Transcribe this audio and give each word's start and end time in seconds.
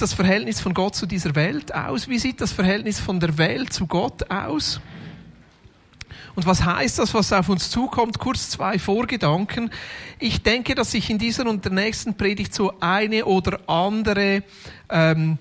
das 0.00 0.14
Verhältnis 0.14 0.60
von 0.60 0.74
Gott 0.74 0.94
zu 0.94 1.06
dieser 1.06 1.34
Welt 1.34 1.74
aus? 1.74 2.08
Wie 2.08 2.18
sieht 2.18 2.40
das 2.40 2.52
Verhältnis 2.52 3.00
von 3.00 3.20
der 3.20 3.38
Welt 3.38 3.72
zu 3.72 3.86
Gott 3.86 4.30
aus? 4.30 4.80
Und 6.34 6.46
was 6.46 6.64
heißt 6.64 6.98
das, 6.98 7.12
was 7.12 7.32
auf 7.32 7.48
uns 7.48 7.70
zukommt? 7.70 8.18
Kurz 8.18 8.50
zwei 8.50 8.78
Vorgedanken. 8.78 9.70
Ich 10.18 10.42
denke, 10.42 10.74
dass 10.74 10.94
ich 10.94 11.10
in 11.10 11.18
dieser 11.18 11.46
und 11.46 11.64
der 11.64 11.72
nächsten 11.72 12.16
Predigt 12.16 12.54
so 12.54 12.72
eine 12.80 13.24
oder 13.24 13.60
andere, 13.68 14.42
ähm, 14.88 15.38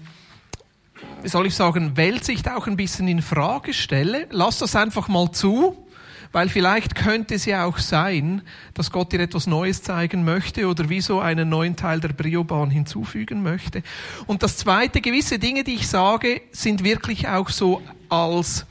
wie 1.21 1.29
soll 1.29 1.47
ich 1.47 1.55
sagen, 1.55 1.95
Weltsicht 1.95 2.49
auch 2.49 2.67
ein 2.67 2.75
bisschen 2.75 3.07
in 3.07 3.21
Frage 3.21 3.73
stelle. 3.73 4.27
Lass 4.31 4.57
das 4.57 4.75
einfach 4.75 5.07
mal 5.07 5.31
zu. 5.31 5.88
Weil 6.31 6.49
vielleicht 6.49 6.95
könnte 6.95 7.35
es 7.35 7.45
ja 7.45 7.65
auch 7.65 7.79
sein, 7.79 8.43
dass 8.73 8.91
Gott 8.91 9.11
dir 9.11 9.19
etwas 9.19 9.47
Neues 9.47 9.81
zeigen 9.81 10.23
möchte 10.23 10.67
oder 10.67 10.89
wie 10.89 11.01
so 11.01 11.19
einen 11.19 11.49
neuen 11.49 11.75
Teil 11.75 11.99
der 11.99 12.09
Briobahn 12.09 12.69
hinzufügen 12.69 13.41
möchte. 13.41 13.81
Und 14.27 14.43
das 14.43 14.57
Zweite, 14.57 15.01
gewisse 15.01 15.39
Dinge, 15.39 15.63
die 15.63 15.75
ich 15.75 15.87
sage, 15.87 16.41
sind 16.51 16.83
wirklich 16.83 17.27
auch 17.27 17.49
so 17.49 17.81
als 18.09 18.65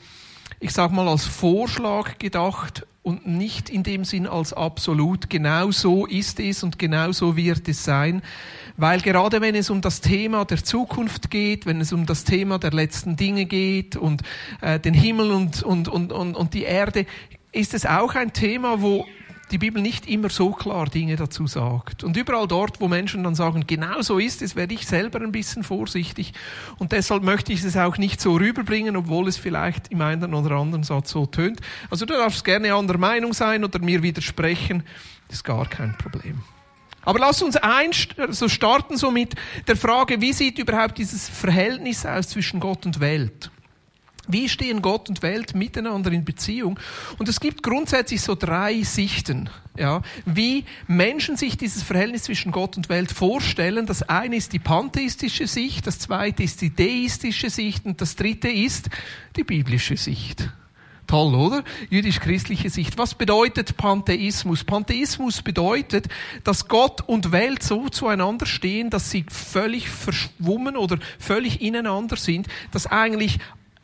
ich 0.59 0.71
sage 0.71 0.93
mal, 0.93 1.07
als 1.07 1.25
Vorschlag 1.25 2.17
gedacht 2.17 2.85
und 3.01 3.25
nicht 3.25 3.69
in 3.69 3.83
dem 3.83 4.03
Sinn 4.03 4.27
als 4.27 4.51
absolut. 4.51 5.29
Genau 5.29 5.71
so 5.71 6.05
ist 6.05 6.39
es 6.39 6.63
und 6.63 6.77
genau 6.77 7.11
so 7.11 7.37
wird 7.37 7.67
es 7.69 7.83
sein. 7.83 8.21
Weil 8.75 8.99
gerade 9.01 9.41
wenn 9.41 9.55
es 9.55 9.69
um 9.69 9.81
das 9.81 10.01
Thema 10.01 10.45
der 10.45 10.63
Zukunft 10.63 11.31
geht, 11.31 11.65
wenn 11.65 11.79
es 11.81 11.93
um 11.93 12.05
das 12.05 12.23
Thema 12.25 12.59
der 12.59 12.71
letzten 12.71 13.15
Dinge 13.15 13.45
geht 13.45 13.95
und 13.95 14.21
äh, 14.61 14.79
den 14.79 14.93
Himmel 14.93 15.31
und, 15.31 15.63
und, 15.63 15.87
und, 15.87 16.11
und, 16.11 16.35
und 16.35 16.53
die 16.53 16.63
Erde, 16.63 17.05
ist 17.51 17.73
es 17.73 17.85
auch 17.85 18.15
ein 18.15 18.33
Thema, 18.33 18.81
wo 18.81 19.05
die 19.51 19.57
Bibel 19.57 19.81
nicht 19.81 20.07
immer 20.07 20.29
so 20.29 20.51
klar 20.51 20.85
Dinge 20.85 21.15
dazu 21.15 21.47
sagt. 21.47 22.03
Und 22.03 22.15
überall 22.15 22.47
dort, 22.47 22.79
wo 22.79 22.87
Menschen 22.87 23.23
dann 23.23 23.35
sagen, 23.35 23.65
genau 23.65 24.01
so 24.01 24.19
ist 24.19 24.41
es, 24.41 24.55
werde 24.55 24.73
ich 24.73 24.87
selber 24.87 25.19
ein 25.21 25.31
bisschen 25.31 25.63
vorsichtig. 25.63 26.33
Und 26.77 26.91
deshalb 26.91 27.23
möchte 27.23 27.51
ich 27.51 27.63
es 27.63 27.75
auch 27.75 27.97
nicht 27.97 28.21
so 28.21 28.35
rüberbringen, 28.35 28.95
obwohl 28.95 29.27
es 29.27 29.37
vielleicht 29.37 29.91
im 29.91 30.01
einen 30.01 30.33
oder 30.33 30.55
anderen 30.55 30.83
Satz 30.83 31.11
so 31.11 31.25
tönt. 31.25 31.61
Also 31.89 32.05
du 32.05 32.13
darfst 32.13 32.45
gerne 32.45 32.73
anderer 32.73 32.99
Meinung 32.99 33.33
sein 33.33 33.63
oder 33.63 33.79
mir 33.79 34.03
widersprechen. 34.03 34.83
Das 35.27 35.37
ist 35.37 35.43
gar 35.43 35.67
kein 35.67 35.97
Problem. 35.97 36.41
Aber 37.01 37.19
lass 37.19 37.41
uns 37.41 37.55
ein, 37.55 37.91
so 38.29 38.49
starten 38.49 38.97
so 38.97 39.09
mit 39.09 39.33
der 39.67 39.77
Frage, 39.77 40.21
wie 40.21 40.33
sieht 40.33 40.59
überhaupt 40.59 40.97
dieses 40.97 41.27
Verhältnis 41.27 42.05
aus 42.05 42.29
zwischen 42.29 42.59
Gott 42.59 42.85
und 42.85 42.99
Welt? 42.99 43.49
Wie 44.31 44.47
stehen 44.47 44.83
Gott 44.83 45.09
und 45.09 45.23
Welt 45.23 45.55
miteinander 45.55 46.11
in 46.11 46.23
Beziehung? 46.23 46.79
Und 47.17 47.27
es 47.27 47.39
gibt 47.39 47.63
grundsätzlich 47.63 48.21
so 48.21 48.35
drei 48.35 48.83
Sichten, 48.83 49.49
ja, 49.75 50.03
wie 50.25 50.65
Menschen 50.87 51.35
sich 51.35 51.57
dieses 51.57 51.81
Verhältnis 51.81 52.23
zwischen 52.23 52.51
Gott 52.51 52.77
und 52.77 52.89
Welt 52.89 53.11
vorstellen. 53.11 53.87
Das 53.87 54.03
eine 54.03 54.35
ist 54.35 54.53
die 54.53 54.59
pantheistische 54.59 55.47
Sicht, 55.47 55.87
das 55.87 55.97
zweite 55.97 56.43
ist 56.43 56.61
die 56.61 56.75
deistische 56.75 57.49
Sicht 57.49 57.85
und 57.85 58.01
das 58.01 58.15
dritte 58.15 58.49
ist 58.49 58.89
die 59.35 59.43
biblische 59.43 59.97
Sicht. 59.97 60.47
Toll, 61.09 61.33
oder? 61.33 61.63
Jüdisch-christliche 61.89 62.69
Sicht. 62.69 62.99
Was 62.99 63.15
bedeutet 63.15 63.77
Pantheismus? 63.77 64.63
Pantheismus 64.63 65.41
bedeutet, 65.41 66.07
dass 66.43 66.67
Gott 66.67 67.01
und 67.07 67.31
Welt 67.31 67.63
so 67.63 67.89
zueinander 67.89 68.45
stehen, 68.45 68.91
dass 68.91 69.09
sie 69.09 69.25
völlig 69.27 69.89
verschwommen 69.89 70.77
oder 70.77 70.99
völlig 71.17 71.61
ineinander 71.61 72.15
sind, 72.15 72.47
dass 72.71 72.85
eigentlich 72.85 73.39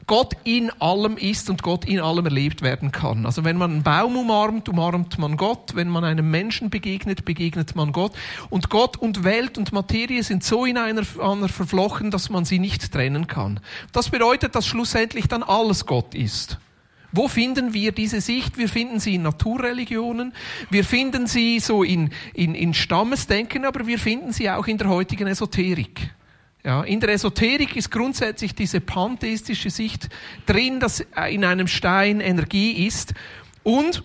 Gott 0.07 0.33
in 0.43 0.69
allem 0.79 1.17
ist 1.17 1.49
und 1.49 1.63
Gott 1.63 1.85
in 1.85 1.99
allem 1.99 2.25
erlebt 2.25 2.61
werden 2.61 2.91
kann. 2.91 3.25
Also 3.25 3.43
wenn 3.43 3.57
man 3.57 3.71
einen 3.71 3.83
Baum 3.83 4.16
umarmt, 4.17 4.69
umarmt 4.69 5.17
man 5.17 5.35
Gott. 5.35 5.75
Wenn 5.75 5.89
man 5.89 6.03
einem 6.03 6.29
Menschen 6.29 6.69
begegnet, 6.69 7.25
begegnet 7.25 7.75
man 7.75 7.91
Gott. 7.91 8.13
Und 8.49 8.69
Gott 8.69 8.97
und 8.97 9.23
Welt 9.23 9.57
und 9.57 9.73
Materie 9.73 10.21
sind 10.21 10.43
so 10.43 10.66
in 10.66 10.77
einer, 10.77 11.03
einer 11.19 11.49
verflochten, 11.49 12.11
dass 12.11 12.29
man 12.29 12.45
sie 12.45 12.59
nicht 12.59 12.91
trennen 12.91 13.25
kann. 13.25 13.59
Das 13.93 14.09
bedeutet, 14.09 14.53
dass 14.53 14.67
schlussendlich 14.67 15.27
dann 15.27 15.41
alles 15.41 15.88
Gott 15.88 16.13
ist. 16.13 16.59
Wo 17.11 17.27
finden 17.27 17.73
wir 17.73 17.91
diese 17.93 18.19
Sicht? 18.19 18.57
Wir 18.57 18.67
finden 18.67 18.99
sie 18.99 19.16
in 19.16 19.22
Naturreligionen, 19.22 20.33
wir 20.69 20.83
finden 20.83 21.27
sie 21.27 21.61
so 21.61 21.81
in, 21.81 22.09
in, 22.33 22.53
in 22.53 22.73
Stammesdenken, 22.73 23.63
aber 23.63 23.87
wir 23.87 23.99
finden 23.99 24.33
sie 24.33 24.49
auch 24.49 24.67
in 24.67 24.77
der 24.77 24.89
heutigen 24.89 25.25
Esoterik. 25.25 26.13
Ja, 26.65 26.81
in 26.81 26.99
der 26.99 27.09
Esoterik 27.09 27.75
ist 27.75 27.91
grundsätzlich 27.91 28.55
diese 28.55 28.81
pantheistische 28.81 29.69
Sicht 29.69 30.09
drin, 30.47 30.79
dass 30.79 31.05
in 31.29 31.45
einem 31.45 31.67
Stein 31.67 32.21
Energie 32.21 32.87
ist. 32.87 33.13
Und 33.61 34.03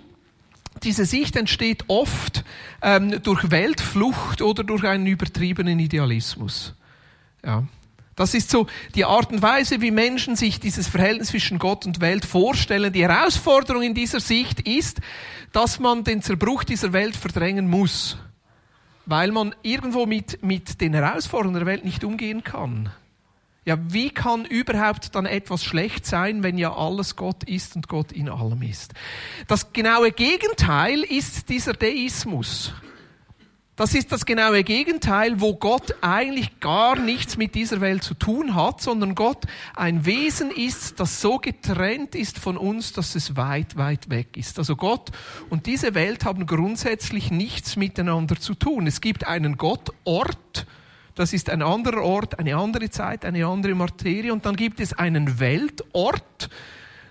diese 0.82 1.06
Sicht 1.06 1.36
entsteht 1.36 1.84
oft 1.88 2.44
ähm, 2.82 3.22
durch 3.22 3.50
Weltflucht 3.50 4.42
oder 4.42 4.62
durch 4.62 4.84
einen 4.84 5.06
übertriebenen 5.06 5.78
Idealismus. 5.78 6.74
Ja. 7.42 7.64
Das 8.14 8.34
ist 8.34 8.50
so 8.50 8.66
die 8.94 9.06
Art 9.06 9.32
und 9.32 9.40
Weise, 9.40 9.80
wie 9.80 9.90
Menschen 9.90 10.36
sich 10.36 10.60
dieses 10.60 10.86
Verhältnis 10.86 11.28
zwischen 11.28 11.58
Gott 11.58 11.86
und 11.86 12.02
Welt 12.02 12.26
vorstellen. 12.26 12.92
Die 12.92 13.08
Herausforderung 13.08 13.82
in 13.82 13.94
dieser 13.94 14.20
Sicht 14.20 14.60
ist, 14.68 15.00
dass 15.52 15.78
man 15.78 16.04
den 16.04 16.20
Zerbruch 16.20 16.64
dieser 16.64 16.92
Welt 16.92 17.16
verdrängen 17.16 17.70
muss 17.70 18.18
weil 19.10 19.32
man 19.32 19.54
irgendwo 19.62 20.06
mit, 20.06 20.42
mit 20.42 20.80
den 20.80 20.94
Herausforderungen 20.94 21.58
der 21.58 21.66
Welt 21.66 21.84
nicht 21.84 22.04
umgehen 22.04 22.44
kann. 22.44 22.90
Ja, 23.64 23.76
wie 23.88 24.10
kann 24.10 24.46
überhaupt 24.46 25.14
dann 25.14 25.26
etwas 25.26 25.64
schlecht 25.64 26.06
sein, 26.06 26.42
wenn 26.42 26.56
ja 26.56 26.74
alles 26.74 27.16
Gott 27.16 27.44
ist 27.44 27.76
und 27.76 27.88
Gott 27.88 28.12
in 28.12 28.28
allem 28.28 28.62
ist? 28.62 28.94
Das 29.48 29.72
genaue 29.72 30.12
Gegenteil 30.12 31.02
ist 31.02 31.48
dieser 31.48 31.74
Deismus. 31.74 32.72
Das 33.80 33.94
ist 33.94 34.12
das 34.12 34.26
genaue 34.26 34.62
Gegenteil, 34.62 35.40
wo 35.40 35.54
Gott 35.54 35.94
eigentlich 36.02 36.60
gar 36.60 36.98
nichts 36.98 37.38
mit 37.38 37.54
dieser 37.54 37.80
Welt 37.80 38.02
zu 38.02 38.12
tun 38.12 38.54
hat, 38.54 38.82
sondern 38.82 39.14
Gott 39.14 39.46
ein 39.74 40.04
Wesen 40.04 40.50
ist, 40.50 41.00
das 41.00 41.22
so 41.22 41.38
getrennt 41.38 42.14
ist 42.14 42.38
von 42.38 42.58
uns, 42.58 42.92
dass 42.92 43.14
es 43.14 43.36
weit, 43.36 43.78
weit 43.78 44.10
weg 44.10 44.36
ist. 44.36 44.58
Also 44.58 44.76
Gott 44.76 45.12
und 45.48 45.64
diese 45.64 45.94
Welt 45.94 46.26
haben 46.26 46.44
grundsätzlich 46.44 47.30
nichts 47.30 47.76
miteinander 47.76 48.38
zu 48.38 48.52
tun. 48.52 48.86
Es 48.86 49.00
gibt 49.00 49.26
einen 49.26 49.56
Gottort, 49.56 50.66
das 51.14 51.32
ist 51.32 51.48
ein 51.48 51.62
anderer 51.62 52.02
Ort, 52.02 52.38
eine 52.38 52.56
andere 52.56 52.90
Zeit, 52.90 53.24
eine 53.24 53.46
andere 53.46 53.74
Materie, 53.74 54.34
und 54.34 54.44
dann 54.44 54.56
gibt 54.56 54.80
es 54.80 54.92
einen 54.92 55.40
Weltort, 55.40 56.50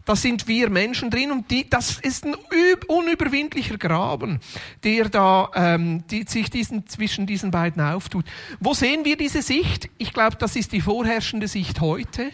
da 0.09 0.15
sind 0.15 0.47
wir 0.47 0.71
Menschen 0.71 1.11
drin 1.11 1.29
und 1.29 1.51
die, 1.51 1.69
das 1.69 1.99
ist 1.99 2.25
ein 2.25 2.35
unüberwindlicher 2.87 3.77
Graben, 3.77 4.39
der 4.83 5.07
da 5.07 5.51
ähm, 5.53 6.03
die, 6.07 6.23
sich 6.23 6.49
diesen, 6.49 6.87
zwischen 6.87 7.27
diesen 7.27 7.51
beiden 7.51 7.79
auftut. 7.79 8.25
Wo 8.59 8.73
sehen 8.73 9.05
wir 9.05 9.17
diese 9.17 9.43
Sicht? 9.43 9.87
Ich 9.99 10.11
glaube, 10.11 10.35
das 10.37 10.55
ist 10.55 10.71
die 10.71 10.81
vorherrschende 10.81 11.47
Sicht 11.47 11.79
heute. 11.79 12.31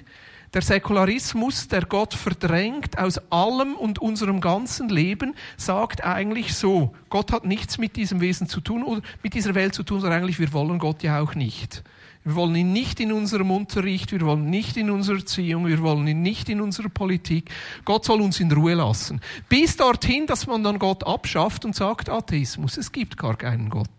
Der 0.56 0.62
Säkularismus, 0.62 1.68
der 1.68 1.82
Gott 1.82 2.14
verdrängt 2.14 2.98
aus 2.98 3.20
allem 3.30 3.76
und 3.76 4.00
unserem 4.00 4.40
ganzen 4.40 4.88
Leben, 4.88 5.36
sagt 5.58 6.06
eigentlich 6.06 6.56
so, 6.56 6.96
Gott 7.10 7.34
hat 7.34 7.44
nichts 7.44 7.78
mit 7.78 7.98
diesem 7.98 8.22
Wesen 8.22 8.48
zu 8.48 8.62
tun 8.62 8.82
oder 8.84 9.02
mit 9.22 9.34
dieser 9.34 9.54
Welt 9.54 9.76
zu 9.76 9.84
tun, 9.84 10.00
sondern 10.00 10.22
eigentlich 10.22 10.40
wir 10.40 10.54
wollen 10.54 10.80
Gott 10.80 11.04
ja 11.04 11.20
auch 11.20 11.36
nicht. 11.36 11.84
Wir 12.24 12.36
wollen 12.36 12.56
ihn 12.56 12.72
nicht 12.72 13.02
in 13.02 13.12
unserem 13.12 13.52
Unterricht, 13.52 14.14
wir 14.14 14.22
wollen 14.22 14.50
nicht 14.50 14.78
in 14.78 14.90
unserer 14.92 15.18
Erziehung, 15.18 15.68
wir 15.68 15.82
wollen 15.82 16.08
ihn 16.08 16.22
nicht 16.22 16.48
in 16.48 16.62
unserer 16.62 16.88
Politik. 16.88 17.50
Gott 17.84 18.06
soll 18.06 18.22
uns 18.22 18.40
in 18.40 18.50
Ruhe 18.50 18.76
lassen. 18.76 19.20
Bis 19.50 19.76
dorthin, 19.76 20.26
dass 20.26 20.48
man 20.48 20.64
dann 20.64 20.80
Gott 20.80 21.06
abschafft 21.06 21.66
und 21.66 21.76
sagt, 21.76 22.08
Atheismus, 22.08 22.78
es 22.78 22.94
gibt 22.94 23.18
gar 23.18 23.36
keinen 23.36 23.70
Gott. 23.70 23.90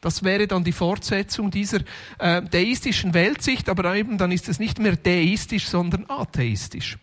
Das 0.00 0.22
wäre 0.22 0.46
dann 0.46 0.64
die 0.64 0.72
Fortsetzung 0.72 1.50
dieser 1.50 1.80
äh, 2.18 2.42
deistischen 2.42 3.12
Weltsicht, 3.12 3.68
aber 3.68 3.94
eben 3.94 4.16
dann 4.16 4.32
ist 4.32 4.48
es 4.48 4.58
nicht 4.58 4.78
mehr 4.78 4.96
deistisch, 4.96 5.68
sondern 5.68 6.06
atheistisch. 6.08 6.96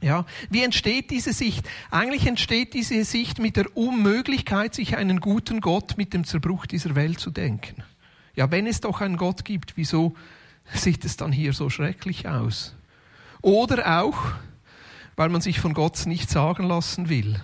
Ja, 0.00 0.26
wie 0.50 0.62
entsteht 0.62 1.10
diese 1.10 1.32
Sicht? 1.32 1.68
Eigentlich 1.90 2.26
entsteht 2.26 2.74
diese 2.74 3.04
Sicht 3.04 3.38
mit 3.38 3.56
der 3.56 3.76
Unmöglichkeit, 3.76 4.74
sich 4.74 4.96
einen 4.96 5.20
guten 5.20 5.60
Gott 5.60 5.96
mit 5.96 6.12
dem 6.12 6.24
Zerbruch 6.24 6.66
dieser 6.66 6.94
Welt 6.94 7.20
zu 7.20 7.30
denken. 7.30 7.82
Ja, 8.36 8.50
wenn 8.50 8.66
es 8.66 8.80
doch 8.80 9.00
einen 9.00 9.16
Gott 9.16 9.44
gibt, 9.44 9.76
wieso 9.76 10.14
sieht 10.72 11.04
es 11.04 11.16
dann 11.16 11.32
hier 11.32 11.52
so 11.52 11.70
schrecklich 11.70 12.28
aus? 12.28 12.74
Oder 13.40 14.02
auch, 14.02 14.18
weil 15.16 15.28
man 15.28 15.40
sich 15.40 15.60
von 15.60 15.74
Gott 15.74 16.06
nicht 16.06 16.30
sagen 16.30 16.64
lassen 16.64 17.08
will. 17.08 17.40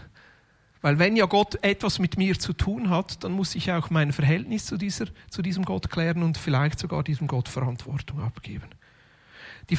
Weil 0.82 0.98
wenn 0.98 1.16
ja 1.16 1.26
Gott 1.26 1.62
etwas 1.62 1.98
mit 1.98 2.16
mir 2.16 2.38
zu 2.38 2.52
tun 2.52 2.88
hat, 2.88 3.22
dann 3.22 3.32
muss 3.32 3.54
ich 3.54 3.70
auch 3.70 3.90
mein 3.90 4.12
Verhältnis 4.12 4.64
zu, 4.64 4.78
dieser, 4.78 5.06
zu 5.28 5.42
diesem 5.42 5.64
Gott 5.64 5.90
klären 5.90 6.22
und 6.22 6.38
vielleicht 6.38 6.78
sogar 6.78 7.02
diesem 7.04 7.26
Gott 7.26 7.48
Verantwortung 7.48 8.20
abgeben. 8.20 8.68
Die, 9.68 9.78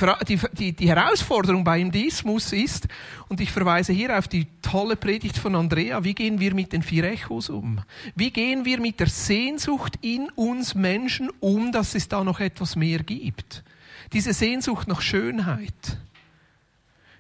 die, 0.54 0.74
die 0.74 0.88
Herausforderung 0.88 1.66
beim 1.66 1.92
Deismus 1.92 2.54
ist, 2.54 2.88
und 3.28 3.42
ich 3.42 3.52
verweise 3.52 3.92
hier 3.92 4.18
auf 4.18 4.28
die 4.28 4.48
tolle 4.62 4.96
Predigt 4.96 5.38
von 5.38 5.54
Andrea, 5.56 6.04
wie 6.04 6.14
gehen 6.14 6.40
wir 6.40 6.54
mit 6.54 6.72
den 6.72 6.82
vier 6.82 7.04
Echos 7.04 7.50
um? 7.50 7.82
Wie 8.16 8.32
gehen 8.32 8.64
wir 8.64 8.80
mit 8.80 9.02
der 9.02 9.10
Sehnsucht 9.10 9.98
in 10.02 10.30
uns 10.36 10.76
Menschen 10.76 11.30
um, 11.42 11.74
dass 11.74 11.94
es 11.94 12.08
da 12.08 12.24
noch 12.24 12.40
etwas 12.40 12.78
mehr 12.78 13.00
gibt? 13.00 13.64
Diese 14.14 14.34
Sehnsucht 14.34 14.88
nach 14.88 15.02
Schönheit, 15.02 15.98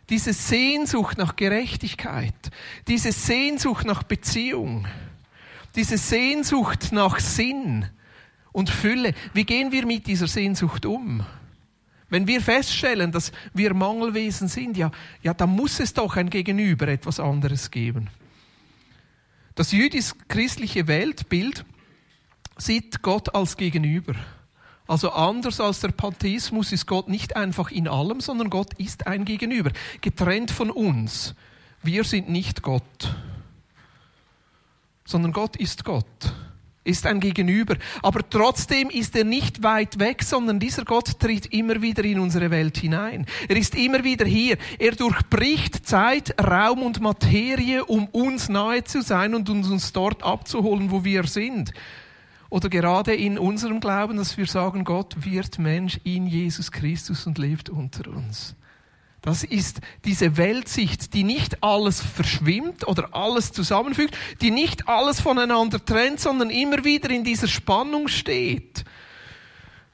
diese 0.09 0.33
Sehnsucht 0.33 1.17
nach 1.17 1.35
Gerechtigkeit, 1.35 2.51
diese 2.87 3.11
Sehnsucht 3.11 3.85
nach 3.85 4.03
Beziehung, 4.03 4.87
diese 5.75 5.97
Sehnsucht 5.97 6.91
nach 6.91 7.19
Sinn, 7.19 7.87
und 8.51 8.69
Fülle. 8.69 9.13
Wie 9.33 9.45
gehen 9.45 9.71
wir 9.71 9.85
mit 9.85 10.07
dieser 10.07 10.27
Sehnsucht 10.27 10.85
um? 10.85 11.25
Wenn 12.09 12.27
wir 12.27 12.41
feststellen, 12.41 13.11
dass 13.11 13.31
wir 13.53 13.73
Mangelwesen 13.73 14.49
sind, 14.49 14.75
ja, 14.75 14.91
ja, 15.21 15.33
dann 15.33 15.51
muss 15.51 15.79
es 15.79 15.93
doch 15.93 16.17
ein 16.17 16.29
Gegenüber 16.29 16.87
etwas 16.87 17.19
anderes 17.19 17.71
geben. 17.71 18.09
Das 19.55 19.71
jüdisch-christliche 19.71 20.87
Weltbild 20.87 21.65
sieht 22.57 23.01
Gott 23.01 23.33
als 23.33 23.55
Gegenüber. 23.55 24.15
Also 24.87 25.11
anders 25.11 25.59
als 25.59 25.79
der 25.79 25.89
Pantheismus 25.89 26.71
ist 26.71 26.85
Gott 26.85 27.07
nicht 27.07 27.35
einfach 27.35 27.71
in 27.71 27.87
allem, 27.87 28.19
sondern 28.19 28.49
Gott 28.49 28.73
ist 28.75 29.07
ein 29.07 29.25
Gegenüber, 29.25 29.71
getrennt 30.01 30.51
von 30.51 30.69
uns. 30.69 31.35
Wir 31.83 32.03
sind 32.03 32.29
nicht 32.29 32.61
Gott, 32.61 33.15
sondern 35.05 35.31
Gott 35.31 35.55
ist 35.55 35.83
Gott 35.85 36.33
ist 36.83 37.05
ein 37.05 37.19
Gegenüber. 37.19 37.75
Aber 38.01 38.27
trotzdem 38.27 38.89
ist 38.89 39.15
er 39.15 39.23
nicht 39.23 39.63
weit 39.63 39.99
weg, 39.99 40.23
sondern 40.23 40.59
dieser 40.59 40.83
Gott 40.83 41.19
tritt 41.19 41.47
immer 41.47 41.81
wieder 41.81 42.03
in 42.03 42.19
unsere 42.19 42.49
Welt 42.49 42.77
hinein. 42.77 43.25
Er 43.47 43.57
ist 43.57 43.75
immer 43.75 44.03
wieder 44.03 44.25
hier. 44.25 44.57
Er 44.79 44.93
durchbricht 44.93 45.87
Zeit, 45.87 46.33
Raum 46.41 46.81
und 46.81 46.99
Materie, 46.99 47.85
um 47.85 48.07
uns 48.07 48.49
nahe 48.49 48.83
zu 48.83 49.01
sein 49.01 49.35
und 49.35 49.49
uns 49.49 49.93
dort 49.93 50.23
abzuholen, 50.23 50.89
wo 50.89 51.03
wir 51.03 51.25
sind. 51.25 51.71
Oder 52.51 52.67
gerade 52.67 53.15
in 53.15 53.39
unserem 53.39 53.79
Glauben, 53.79 54.17
dass 54.17 54.37
wir 54.37 54.45
sagen, 54.45 54.83
Gott 54.83 55.23
wird 55.23 55.57
Mensch 55.57 56.01
in 56.03 56.27
Jesus 56.27 56.69
Christus 56.69 57.25
und 57.25 57.37
lebt 57.37 57.69
unter 57.69 58.11
uns. 58.11 58.55
Das 59.21 59.45
ist 59.45 59.79
diese 60.03 60.35
Weltsicht, 60.35 61.13
die 61.13 61.23
nicht 61.23 61.63
alles 61.63 62.01
verschwimmt 62.01 62.85
oder 62.85 63.15
alles 63.15 63.53
zusammenfügt, 63.53 64.17
die 64.41 64.51
nicht 64.51 64.89
alles 64.89 65.21
voneinander 65.21 65.83
trennt, 65.83 66.19
sondern 66.19 66.49
immer 66.49 66.83
wieder 66.83 67.09
in 67.09 67.23
dieser 67.23 67.47
Spannung 67.47 68.09
steht. 68.09 68.83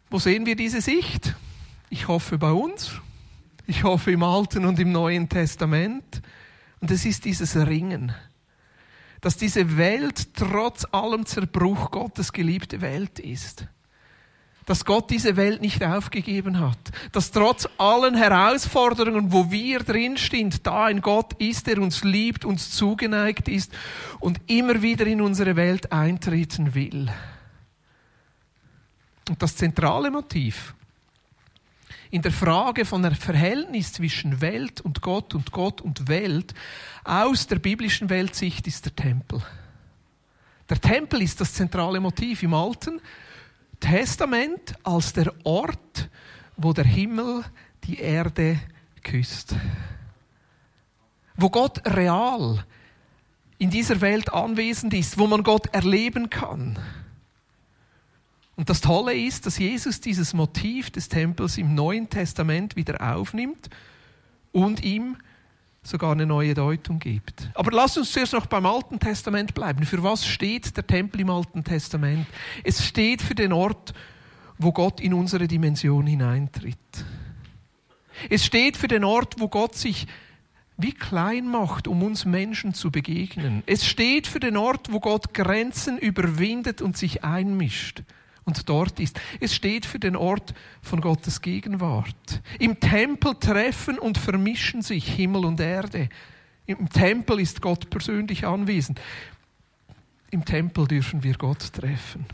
Wo 0.10 0.18
sehen 0.18 0.48
wir 0.48 0.56
diese 0.56 0.82
Sicht? 0.82 1.36
Ich 1.92 2.08
hoffe 2.08 2.40
bei 2.40 2.52
uns. 2.52 2.92
Ich 3.68 3.84
hoffe 3.84 4.10
im 4.12 4.24
Alten 4.24 4.66
und 4.66 4.80
im 4.80 4.92
Neuen 4.92 5.30
Testament. 5.30 6.24
Und 6.82 6.90
es 6.90 7.06
ist 7.06 7.24
dieses 7.26 7.56
Ringen, 7.56 8.16
dass 9.28 9.36
diese 9.36 9.76
Welt 9.76 10.36
trotz 10.36 10.86
allem 10.94 11.26
Zerbruch 11.26 11.92
Gottes 11.92 12.32
geliebte 12.32 12.80
Welt 12.80 13.20
ist 13.20 13.68
dass 14.66 14.86
Gott 14.86 15.10
diese 15.10 15.36
Welt 15.38 15.62
nicht 15.62 15.82
aufgegeben 15.84 16.60
hat. 16.60 16.78
Dass 17.14 17.32
trotz 17.32 17.70
allen 17.78 18.16
Herausforderungen, 18.16 19.32
wo 19.32 19.50
wir 19.50 19.80
drinstehen, 19.80 20.54
da 20.64 20.86
ein 20.86 21.00
Gott 21.02 21.34
ist, 21.40 21.68
der 21.68 21.82
uns 21.82 22.04
liebt, 22.04 22.44
uns 22.44 22.72
zugeneigt 22.72 23.48
ist 23.48 23.74
und 24.20 24.40
immer 24.48 24.82
wieder 24.82 25.08
in 25.08 25.22
unsere 25.22 25.56
Welt 25.56 25.92
eintreten 25.94 26.74
will. 26.76 27.10
Und 29.30 29.42
das 29.42 29.56
zentrale 29.56 30.12
Motiv 30.12 30.74
in 32.12 32.22
der 32.22 32.32
Frage 32.32 32.86
von 32.86 33.02
der 33.02 33.16
Verhältnis 33.16 33.94
zwischen 33.94 34.42
Welt 34.42 34.82
und 34.82 35.02
Gott 35.02 35.36
und 35.36 35.52
Gott 35.52 35.82
und 35.82 36.08
Welt 36.08 36.54
aus 37.04 37.48
der 37.48 37.60
biblischen 37.60 38.10
Weltsicht 38.10 38.68
ist 38.68 38.86
der 38.86 38.96
Tempel. 38.96 39.42
Der 40.70 40.80
Tempel 40.80 41.22
ist 41.22 41.40
das 41.40 41.54
zentrale 41.54 42.00
Motiv 42.00 42.44
im 42.44 42.54
Alten 42.54 43.02
Testament 43.80 44.76
als 44.84 45.14
der 45.14 45.34
Ort, 45.44 46.10
wo 46.56 46.74
der 46.74 46.86
Himmel 46.86 47.44
die 47.84 48.00
Erde 48.00 48.60
küsst. 49.04 49.56
Wo 51.36 51.50
Gott 51.50 51.86
real 51.86 52.66
in 53.60 53.70
dieser 53.70 54.02
Welt 54.02 54.34
anwesend 54.34 54.94
ist, 54.94 55.18
wo 55.18 55.28
man 55.28 55.44
Gott 55.44 55.68
erleben 55.74 56.30
kann. 56.30 56.78
Und 58.58 58.72
das 58.72 58.82
Tolle 58.82 59.16
ist, 59.16 59.46
dass 59.46 59.60
Jesus 59.60 60.02
dieses 60.02 60.34
Motiv 60.34 60.90
des 60.90 61.10
Tempels 61.10 61.60
im 61.60 61.76
Neuen 61.76 62.10
Testament 62.10 62.76
wieder 62.76 63.16
aufnimmt 63.16 63.70
und 64.52 64.84
ihm 64.84 65.16
sogar 65.84 66.12
eine 66.12 66.26
neue 66.26 66.56
Deutung 66.56 66.98
gibt. 66.98 67.50
Aber 67.54 67.72
lass 67.72 67.98
uns 67.98 68.12
zuerst 68.12 68.34
noch 68.34 68.48
beim 68.48 68.66
Alten 68.66 69.00
Testament 69.00 69.54
bleiben. 69.54 69.86
Für 69.86 70.02
was 70.02 70.26
steht 70.26 70.76
der 70.76 70.88
Tempel 70.88 71.22
im 71.22 71.30
Alten 71.30 71.64
Testament? 71.64 72.26
Es 72.64 72.84
steht 72.84 73.22
für 73.22 73.36
den 73.36 73.54
Ort, 73.54 73.94
wo 74.58 74.72
Gott 74.72 75.00
in 75.00 75.14
unsere 75.14 75.48
Dimension 75.48 76.08
hineintritt. 76.08 76.78
Es 78.28 78.44
steht 78.44 78.76
für 78.76 78.88
den 78.88 79.04
Ort, 79.04 79.36
wo 79.38 79.50
Gott 79.50 79.76
sich 79.76 80.08
wie 80.78 80.94
klein 80.94 81.48
macht, 81.48 81.88
um 81.88 82.02
uns 82.02 82.26
Menschen 82.26 82.74
zu 82.74 82.90
begegnen. 82.90 83.62
Es 83.68 83.86
steht 83.86 84.26
für 84.26 84.40
den 84.40 84.58
Ort, 84.58 84.92
wo 84.92 85.00
Gott 85.00 85.36
Grenzen 85.36 86.00
überwindet 86.00 86.82
und 86.82 86.98
sich 86.98 87.24
einmischt 87.24 88.02
und 88.48 88.68
dort 88.68 89.00
ist. 89.00 89.20
Es 89.40 89.54
steht 89.54 89.86
für 89.86 90.00
den 90.00 90.16
Ort 90.16 90.56
von 90.82 91.02
Gottes 91.02 91.42
Gegenwart. 91.42 92.42
Im 92.58 92.80
Tempel 92.80 93.36
treffen 93.36 94.00
und 94.00 94.18
vermischen 94.18 94.82
sich 94.82 95.08
Himmel 95.08 95.46
und 95.46 95.60
Erde. 95.60 96.10
Im 96.66 96.90
Tempel 96.90 97.40
ist 97.40 97.62
Gott 97.62 97.90
persönlich 97.90 98.48
anwesend. 98.48 99.00
Im 100.32 100.46
Tempel 100.46 100.88
dürfen 100.88 101.24
wir 101.24 101.36
Gott 101.36 101.74
treffen. 101.74 102.26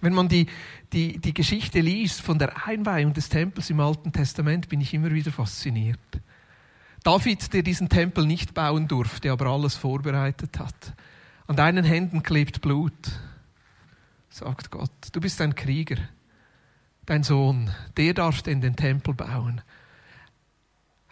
Wenn 0.00 0.12
man 0.12 0.28
die, 0.28 0.46
die, 0.92 1.18
die 1.18 1.34
Geschichte 1.34 1.80
liest 1.80 2.20
von 2.20 2.38
der 2.38 2.66
Einweihung 2.66 3.14
des 3.14 3.30
Tempels 3.30 3.70
im 3.70 3.80
Alten 3.80 4.12
Testament, 4.12 4.68
bin 4.68 4.80
ich 4.80 4.92
immer 4.92 5.10
wieder 5.10 5.32
fasziniert. 5.32 5.98
David, 7.02 7.52
der 7.52 7.62
diesen 7.62 7.88
Tempel 7.88 8.26
nicht 8.26 8.54
bauen 8.54 8.88
durfte, 8.88 9.32
aber 9.32 9.46
alles 9.46 9.74
vorbereitet 9.74 10.58
hat. 10.58 10.94
An 11.46 11.56
deinen 11.56 11.84
Händen 11.84 12.22
klebt 12.22 12.60
Blut 12.60 12.94
sagt 14.34 14.70
Gott. 14.70 14.90
Du 15.12 15.20
bist 15.20 15.40
ein 15.40 15.54
Krieger. 15.54 15.96
Dein 17.06 17.22
Sohn, 17.22 17.70
der 17.96 18.14
darf 18.14 18.44
in 18.46 18.60
den 18.60 18.74
Tempel 18.74 19.14
bauen. 19.14 19.60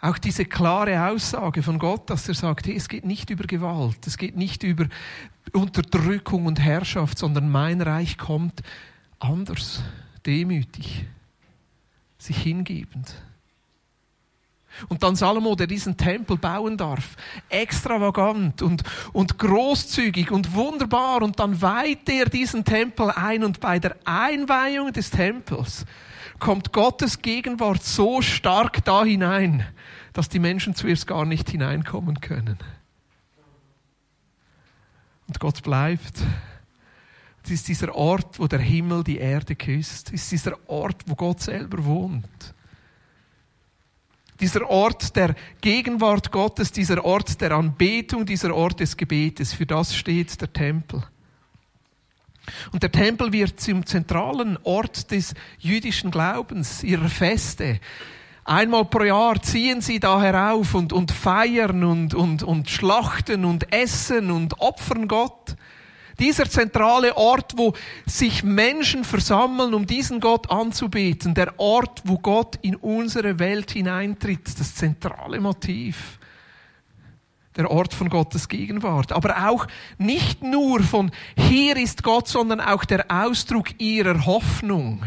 Auch 0.01 0.17
diese 0.17 0.43
klare 0.43 1.09
Aussage 1.09 1.63
von 1.63 1.79
Gott, 1.79 2.09
dass 2.09 2.27
er 2.27 2.33
sagt, 2.33 2.67
hey, 2.67 2.75
es 2.75 2.89
geht 2.89 3.05
nicht 3.05 3.29
über 3.29 3.45
Gewalt, 3.45 4.05
es 4.05 4.17
geht 4.17 4.35
nicht 4.35 4.63
über 4.63 4.87
Unterdrückung 5.53 6.47
und 6.47 6.59
Herrschaft, 6.59 7.17
sondern 7.17 7.49
mein 7.49 7.79
Reich 7.81 8.17
kommt 8.17 8.61
anders, 9.19 9.81
demütig, 10.25 11.05
sich 12.17 12.37
hingebend. 12.37 13.15
Und 14.89 15.03
dann 15.03 15.15
Salomo, 15.15 15.55
der 15.55 15.67
diesen 15.67 15.97
Tempel 15.97 16.37
bauen 16.37 16.77
darf, 16.77 17.15
extravagant 17.49 18.61
und, 18.61 18.83
und 19.13 19.37
großzügig 19.37 20.31
und 20.31 20.53
wunderbar. 20.53 21.21
Und 21.21 21.39
dann 21.39 21.61
weiht 21.61 22.09
er 22.09 22.25
diesen 22.25 22.65
Tempel 22.65 23.11
ein 23.11 23.43
und 23.43 23.59
bei 23.59 23.79
der 23.79 23.95
Einweihung 24.05 24.93
des 24.93 25.09
Tempels 25.09 25.85
kommt 26.39 26.73
Gottes 26.73 27.21
Gegenwart 27.21 27.83
so 27.83 28.21
stark 28.21 28.83
da 28.83 29.03
hinein, 29.05 29.65
dass 30.11 30.29
die 30.29 30.39
Menschen 30.39 30.75
zuerst 30.75 31.07
gar 31.07 31.25
nicht 31.25 31.49
hineinkommen 31.49 32.19
können. 32.19 32.57
Und 35.27 35.39
Gott 35.39 35.63
bleibt. 35.63 36.21
Es 37.45 37.51
ist 37.51 37.67
dieser 37.67 37.95
Ort, 37.95 38.39
wo 38.39 38.47
der 38.47 38.59
Himmel 38.59 39.03
die 39.03 39.17
Erde 39.17 39.55
küsst. 39.55 40.09
Es 40.13 40.23
ist 40.23 40.31
dieser 40.31 40.57
Ort, 40.67 41.03
wo 41.07 41.15
Gott 41.15 41.41
selber 41.41 41.83
wohnt 41.85 42.52
dieser 44.39 44.69
Ort 44.69 45.15
der 45.15 45.35
Gegenwart 45.61 46.31
Gottes, 46.31 46.71
dieser 46.71 47.03
Ort 47.05 47.39
der 47.41 47.51
Anbetung, 47.51 48.25
dieser 48.25 48.53
Ort 48.55 48.79
des 48.79 48.97
Gebetes. 48.97 49.53
Für 49.53 49.65
das 49.65 49.95
steht 49.95 50.39
der 50.41 50.51
Tempel. 50.51 51.03
Und 52.71 52.83
der 52.83 52.91
Tempel 52.91 53.31
wird 53.31 53.59
zum 53.59 53.85
zentralen 53.85 54.57
Ort 54.63 55.11
des 55.11 55.33
jüdischen 55.59 56.11
Glaubens, 56.11 56.83
ihrer 56.83 57.09
Feste. 57.09 57.79
Einmal 58.45 58.85
pro 58.85 59.03
Jahr 59.03 59.41
ziehen 59.41 59.79
sie 59.79 59.99
da 60.01 60.21
herauf 60.21 60.75
und, 60.75 60.91
und 60.91 61.11
feiern 61.11 61.83
und, 61.85 62.13
und, 62.13 62.43
und 62.43 62.69
schlachten 62.69 63.45
und 63.45 63.71
essen 63.73 64.31
und 64.31 64.59
opfern 64.59 65.07
Gott. 65.07 65.55
Dieser 66.19 66.49
zentrale 66.49 67.17
Ort, 67.17 67.53
wo 67.57 67.73
sich 68.05 68.43
Menschen 68.43 69.03
versammeln, 69.03 69.73
um 69.73 69.85
diesen 69.85 70.19
Gott 70.19 70.49
anzubeten. 70.51 71.33
Der 71.33 71.59
Ort, 71.59 72.01
wo 72.05 72.19
Gott 72.19 72.57
in 72.61 72.75
unsere 72.75 73.39
Welt 73.39 73.71
hineintritt. 73.71 74.59
Das 74.59 74.75
zentrale 74.75 75.39
Motiv. 75.39 76.19
Der 77.55 77.69
Ort 77.69 77.93
von 77.93 78.09
Gottes 78.09 78.47
Gegenwart. 78.47 79.11
Aber 79.11 79.49
auch 79.49 79.67
nicht 79.97 80.43
nur 80.43 80.81
von 80.81 81.11
hier 81.35 81.77
ist 81.77 82.03
Gott, 82.03 82.27
sondern 82.27 82.61
auch 82.61 82.85
der 82.85 83.05
Ausdruck 83.09 83.79
ihrer 83.79 84.25
Hoffnung. 84.25 85.03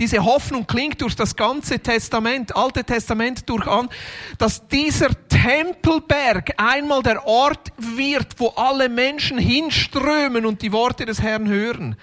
Diese 0.00 0.24
Hoffnung 0.24 0.66
klingt 0.66 1.02
durch 1.02 1.14
das 1.14 1.36
ganze 1.36 1.78
Testament, 1.78 2.56
Alte 2.56 2.82
Testament 2.84 3.46
durch 3.46 3.66
an, 3.66 3.90
dass 4.38 4.66
dieser 4.66 5.10
Tempelberg 5.28 6.54
einmal 6.56 7.02
der 7.02 7.26
Ort 7.26 7.70
wird, 7.76 8.28
wo 8.38 8.48
alle 8.48 8.88
Menschen 8.88 9.36
hinströmen 9.36 10.46
und 10.46 10.62
die 10.62 10.72
Worte 10.72 11.04
des 11.04 11.20
Herrn 11.20 11.48
hören. 11.48 11.96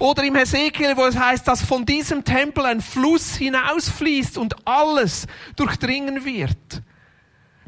Oder 0.00 0.24
im 0.24 0.34
Hesekiel, 0.34 0.96
wo 0.96 1.04
es 1.04 1.16
heißt, 1.16 1.46
dass 1.46 1.62
von 1.62 1.86
diesem 1.86 2.24
Tempel 2.24 2.66
ein 2.66 2.80
Fluss 2.80 3.36
hinausfließt 3.36 4.38
und 4.38 4.56
alles 4.66 5.28
durchdringen 5.54 6.24
wird. 6.24 6.82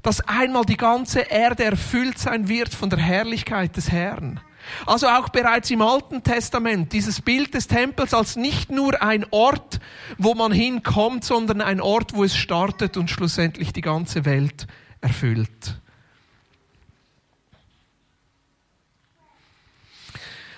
Dass 0.02 0.20
einmal 0.26 0.64
die 0.64 0.76
ganze 0.76 1.20
Erde 1.20 1.62
erfüllt 1.62 2.18
sein 2.18 2.48
wird 2.48 2.74
von 2.74 2.90
der 2.90 2.98
Herrlichkeit 2.98 3.76
des 3.76 3.92
Herrn. 3.92 4.40
Also 4.86 5.06
auch 5.08 5.28
bereits 5.28 5.70
im 5.70 5.82
Alten 5.82 6.22
Testament 6.22 6.92
dieses 6.92 7.20
Bild 7.20 7.54
des 7.54 7.66
Tempels 7.66 8.14
als 8.14 8.36
nicht 8.36 8.70
nur 8.70 9.02
ein 9.02 9.26
Ort, 9.30 9.80
wo 10.16 10.34
man 10.34 10.52
hinkommt, 10.52 11.24
sondern 11.24 11.60
ein 11.60 11.80
Ort, 11.80 12.14
wo 12.14 12.24
es 12.24 12.36
startet 12.36 12.96
und 12.96 13.10
schlussendlich 13.10 13.72
die 13.72 13.80
ganze 13.80 14.24
Welt 14.24 14.66
erfüllt. 15.00 15.80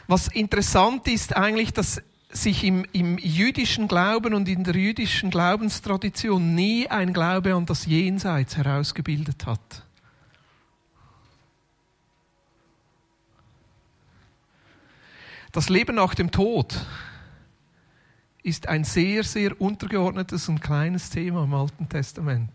Was 0.07 0.27
interessant 0.27 1.07
ist 1.07 1.37
eigentlich, 1.37 1.73
dass 1.73 2.03
sich 2.33 2.65
im, 2.65 2.85
im 2.93 3.19
jüdischen 3.19 3.89
Glauben 3.89 4.35
und 4.35 4.49
in 4.49 4.65
der 4.65 4.75
jüdischen 4.75 5.31
Glaubenstradition 5.31 6.55
nie 6.55 6.89
ein 6.89 7.13
Glaube 7.13 7.55
an 7.55 7.67
das 7.67 7.87
Jenseits 7.87 8.57
herausgebildet 8.57 9.47
hat. 9.47 9.85
Das 15.53 15.69
Leben 15.69 15.97
nach 15.97 16.15
dem 16.15 16.31
Tod 16.31 16.87
ist 18.43 18.69
ein 18.69 18.85
sehr, 18.85 19.25
sehr 19.25 19.61
untergeordnetes 19.61 20.49
und 20.49 20.61
kleines 20.61 21.11
Thema 21.11 21.45
im 21.45 21.55
Alten 21.55 21.89
Testament. 21.89 22.53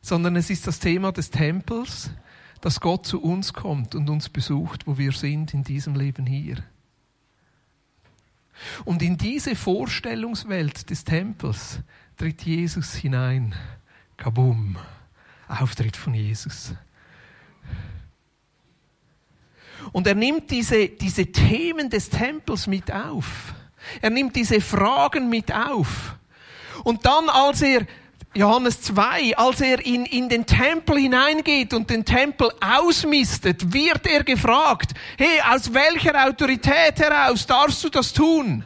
Sondern 0.00 0.36
es 0.36 0.50
ist 0.50 0.66
das 0.66 0.78
Thema 0.78 1.12
des 1.12 1.30
Tempels, 1.30 2.10
dass 2.60 2.80
Gott 2.80 3.06
zu 3.06 3.20
uns 3.20 3.52
kommt 3.52 3.94
und 3.94 4.08
uns 4.08 4.28
besucht, 4.28 4.86
wo 4.86 4.96
wir 4.98 5.12
sind 5.12 5.52
in 5.52 5.64
diesem 5.64 5.96
Leben 5.96 6.26
hier. 6.26 6.62
Und 8.84 9.02
in 9.02 9.18
diese 9.18 9.54
Vorstellungswelt 9.54 10.88
des 10.88 11.04
Tempels 11.04 11.80
tritt 12.16 12.42
Jesus 12.42 12.94
hinein. 12.94 13.54
Kabum. 14.16 14.78
Auftritt 15.48 15.96
von 15.96 16.14
Jesus. 16.14 16.74
Und 19.92 20.06
er 20.06 20.14
nimmt 20.14 20.50
diese, 20.50 20.88
diese 20.88 21.26
Themen 21.26 21.90
des 21.90 22.08
Tempels 22.08 22.66
mit 22.66 22.92
auf. 22.92 23.26
Er 24.00 24.10
nimmt 24.10 24.34
diese 24.36 24.60
Fragen 24.60 25.28
mit 25.28 25.52
auf. 25.52 26.14
Und 26.84 27.04
dann, 27.06 27.28
als 27.28 27.62
er, 27.62 27.86
Johannes 28.34 28.82
2, 28.82 29.36
als 29.36 29.60
er 29.60 29.84
in, 29.84 30.04
in 30.04 30.28
den 30.28 30.44
Tempel 30.44 30.98
hineingeht 30.98 31.72
und 31.72 31.88
den 31.88 32.04
Tempel 32.04 32.50
ausmistet, 32.60 33.72
wird 33.72 34.06
er 34.06 34.24
gefragt, 34.24 34.92
hey, 35.16 35.40
aus 35.50 35.72
welcher 35.72 36.26
Autorität 36.26 36.98
heraus 36.98 37.46
darfst 37.46 37.82
du 37.82 37.88
das 37.88 38.12
tun? 38.12 38.64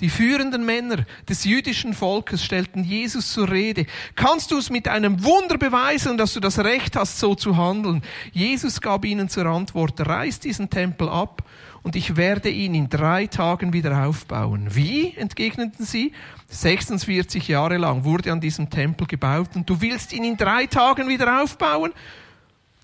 Die 0.00 0.10
führenden 0.10 0.64
Männer 0.64 1.04
des 1.28 1.42
jüdischen 1.42 1.92
Volkes 1.92 2.44
stellten 2.44 2.84
Jesus 2.84 3.32
zur 3.32 3.50
Rede. 3.50 3.86
Kannst 4.14 4.52
du 4.52 4.58
es 4.58 4.70
mit 4.70 4.86
einem 4.86 5.24
Wunder 5.24 5.58
beweisen, 5.58 6.16
dass 6.16 6.34
du 6.34 6.40
das 6.40 6.60
Recht 6.60 6.94
hast, 6.94 7.18
so 7.18 7.34
zu 7.34 7.56
handeln? 7.56 8.02
Jesus 8.32 8.80
gab 8.80 9.04
ihnen 9.04 9.28
zur 9.28 9.46
Antwort, 9.46 10.00
reiß 10.00 10.38
diesen 10.38 10.70
Tempel 10.70 11.08
ab 11.08 11.42
und 11.82 11.96
ich 11.96 12.16
werde 12.16 12.48
ihn 12.48 12.76
in 12.76 12.88
drei 12.88 13.26
Tagen 13.26 13.72
wieder 13.72 14.06
aufbauen. 14.06 14.68
Wie? 14.70 15.14
entgegneten 15.16 15.84
sie. 15.84 16.12
46 16.48 17.48
Jahre 17.48 17.76
lang 17.76 18.04
wurde 18.04 18.30
an 18.30 18.40
diesem 18.40 18.70
Tempel 18.70 19.08
gebaut 19.08 19.50
und 19.54 19.68
du 19.68 19.80
willst 19.80 20.12
ihn 20.12 20.22
in 20.22 20.36
drei 20.36 20.66
Tagen 20.66 21.08
wieder 21.08 21.42
aufbauen? 21.42 21.92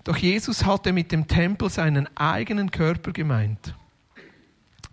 Doch 0.03 0.17
Jesus 0.17 0.65
hatte 0.65 0.91
mit 0.91 1.13
dem 1.13 1.27
Tempel 1.27 1.69
seinen 1.69 2.09
eigenen 2.17 2.71
Körper 2.71 3.11
gemeint. 3.11 3.73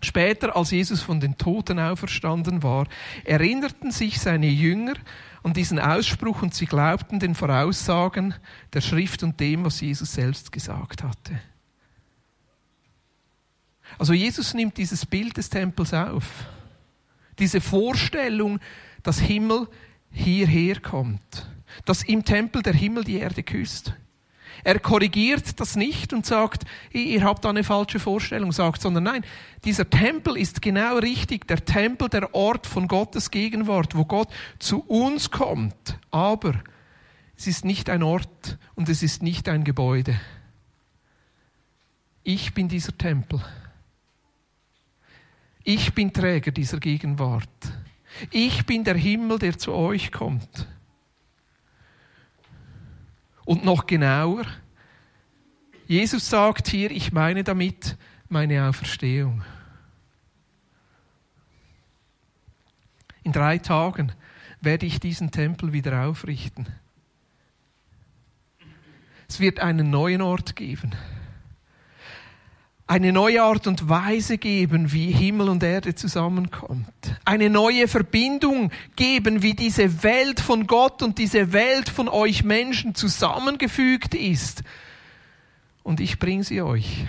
Später, 0.03 0.55
als 0.55 0.71
Jesus 0.71 1.01
von 1.01 1.19
den 1.19 1.37
Toten 1.37 1.79
auferstanden 1.79 2.61
war, 2.61 2.87
erinnerten 3.23 3.91
sich 3.91 4.19
seine 4.19 4.47
Jünger 4.47 4.93
an 5.43 5.53
diesen 5.53 5.79
Ausspruch 5.79 6.41
und 6.41 6.53
sie 6.53 6.65
glaubten 6.65 7.19
den 7.19 7.35
Voraussagen 7.35 8.33
der 8.73 8.81
Schrift 8.81 9.23
und 9.23 9.39
dem, 9.39 9.65
was 9.65 9.81
Jesus 9.81 10.13
selbst 10.13 10.51
gesagt 10.51 11.03
hatte. 11.03 11.39
Also 13.97 14.13
Jesus 14.13 14.53
nimmt 14.53 14.77
dieses 14.77 15.05
Bild 15.05 15.37
des 15.37 15.49
Tempels 15.49 15.93
auf. 15.93 16.45
Diese 17.39 17.61
Vorstellung, 17.61 18.59
dass 19.03 19.19
Himmel 19.19 19.67
hierher 20.11 20.79
kommt. 20.79 21.47
Dass 21.85 22.03
im 22.03 22.23
Tempel 22.23 22.61
der 22.61 22.73
Himmel 22.73 23.03
die 23.03 23.17
Erde 23.17 23.43
küsst. 23.43 23.93
Er 24.63 24.79
korrigiert 24.79 25.59
das 25.59 25.75
nicht 25.75 26.13
und 26.13 26.25
sagt, 26.25 26.63
ihr 26.91 27.23
habt 27.23 27.43
da 27.45 27.49
eine 27.49 27.63
falsche 27.63 27.99
Vorstellung, 27.99 28.51
sagt, 28.51 28.81
sondern 28.81 29.03
nein, 29.03 29.25
dieser 29.65 29.89
Tempel 29.89 30.37
ist 30.37 30.61
genau 30.61 30.97
richtig, 30.97 31.47
der 31.47 31.63
Tempel, 31.63 32.09
der 32.09 32.33
Ort 32.33 32.67
von 32.67 32.87
Gottes 32.87 33.31
Gegenwart, 33.31 33.95
wo 33.95 34.05
Gott 34.05 34.29
zu 34.59 34.81
uns 34.81 35.31
kommt. 35.31 35.99
Aber 36.11 36.53
es 37.37 37.47
ist 37.47 37.65
nicht 37.65 37.89
ein 37.89 38.03
Ort 38.03 38.57
und 38.75 38.89
es 38.89 39.03
ist 39.03 39.23
nicht 39.23 39.49
ein 39.49 39.63
Gebäude. 39.63 40.19
Ich 42.23 42.53
bin 42.53 42.69
dieser 42.69 42.97
Tempel. 42.97 43.41
Ich 45.63 45.93
bin 45.93 46.13
Träger 46.13 46.51
dieser 46.51 46.79
Gegenwart. 46.79 47.49
Ich 48.31 48.65
bin 48.65 48.83
der 48.83 48.95
Himmel, 48.95 49.39
der 49.39 49.57
zu 49.57 49.73
euch 49.73 50.11
kommt. 50.11 50.67
Und 53.45 53.65
noch 53.65 53.87
genauer, 53.87 54.45
Jesus 55.87 56.29
sagt 56.29 56.67
hier, 56.67 56.91
ich 56.91 57.11
meine 57.11 57.43
damit 57.43 57.97
meine 58.29 58.67
Auferstehung. 58.67 59.43
In 63.23 63.31
drei 63.31 63.57
Tagen 63.57 64.11
werde 64.61 64.85
ich 64.85 64.99
diesen 64.99 65.31
Tempel 65.31 65.73
wieder 65.73 66.05
aufrichten. 66.05 66.67
Es 69.27 69.39
wird 69.39 69.59
einen 69.59 69.89
neuen 69.89 70.21
Ort 70.21 70.55
geben. 70.55 70.93
Eine 72.85 73.13
neue 73.13 73.41
Art 73.41 73.65
und 73.65 73.87
Weise 73.87 74.37
geben, 74.37 74.91
wie 74.91 75.11
Himmel 75.11 75.47
und 75.47 75.63
Erde 75.63 75.95
zusammenkommt. 75.95 76.87
Eine 77.23 77.49
neue 77.49 77.87
Verbindung 77.87 78.71
geben, 78.97 79.41
wie 79.41 79.53
diese 79.53 80.03
Welt 80.03 80.41
von 80.41 80.67
Gott 80.67 81.01
und 81.01 81.17
diese 81.17 81.53
Welt 81.53 81.87
von 81.87 82.09
euch 82.09 82.43
Menschen 82.43 82.93
zusammengefügt 82.93 84.15
ist. 84.15 84.63
Und 85.81 86.01
ich 86.01 86.19
bringe 86.19 86.43
sie 86.43 86.61
euch. 86.61 87.07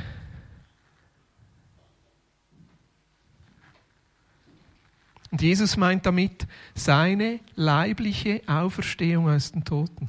Und 5.32 5.42
Jesus 5.42 5.76
meint 5.76 6.06
damit 6.06 6.46
seine 6.76 7.40
leibliche 7.56 8.42
Auferstehung 8.46 9.28
aus 9.28 9.50
den 9.50 9.64
Toten. 9.64 10.06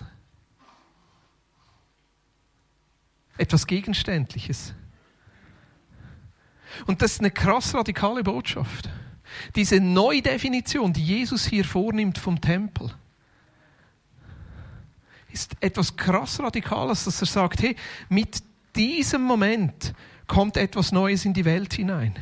Etwas 3.35 3.65
Gegenständliches. 3.65 4.75
Und 6.85 7.01
das 7.01 7.13
ist 7.13 7.19
eine 7.19 7.31
krass 7.31 7.73
radikale 7.73 8.23
Botschaft. 8.23 8.89
Diese 9.55 9.79
Neudefinition, 9.79 10.93
die 10.93 11.03
Jesus 11.03 11.45
hier 11.45 11.65
vornimmt 11.65 12.17
vom 12.17 12.39
Tempel, 12.39 12.91
ist 15.31 15.51
etwas 15.59 15.97
krass 15.97 16.39
Radikales, 16.39 17.03
dass 17.03 17.21
er 17.21 17.27
sagt, 17.27 17.61
hey, 17.61 17.75
mit 18.07 18.41
diesem 18.75 19.21
Moment 19.21 19.93
kommt 20.27 20.57
etwas 20.57 20.91
Neues 20.91 21.25
in 21.25 21.33
die 21.33 21.45
Welt 21.45 21.73
hinein. 21.73 22.15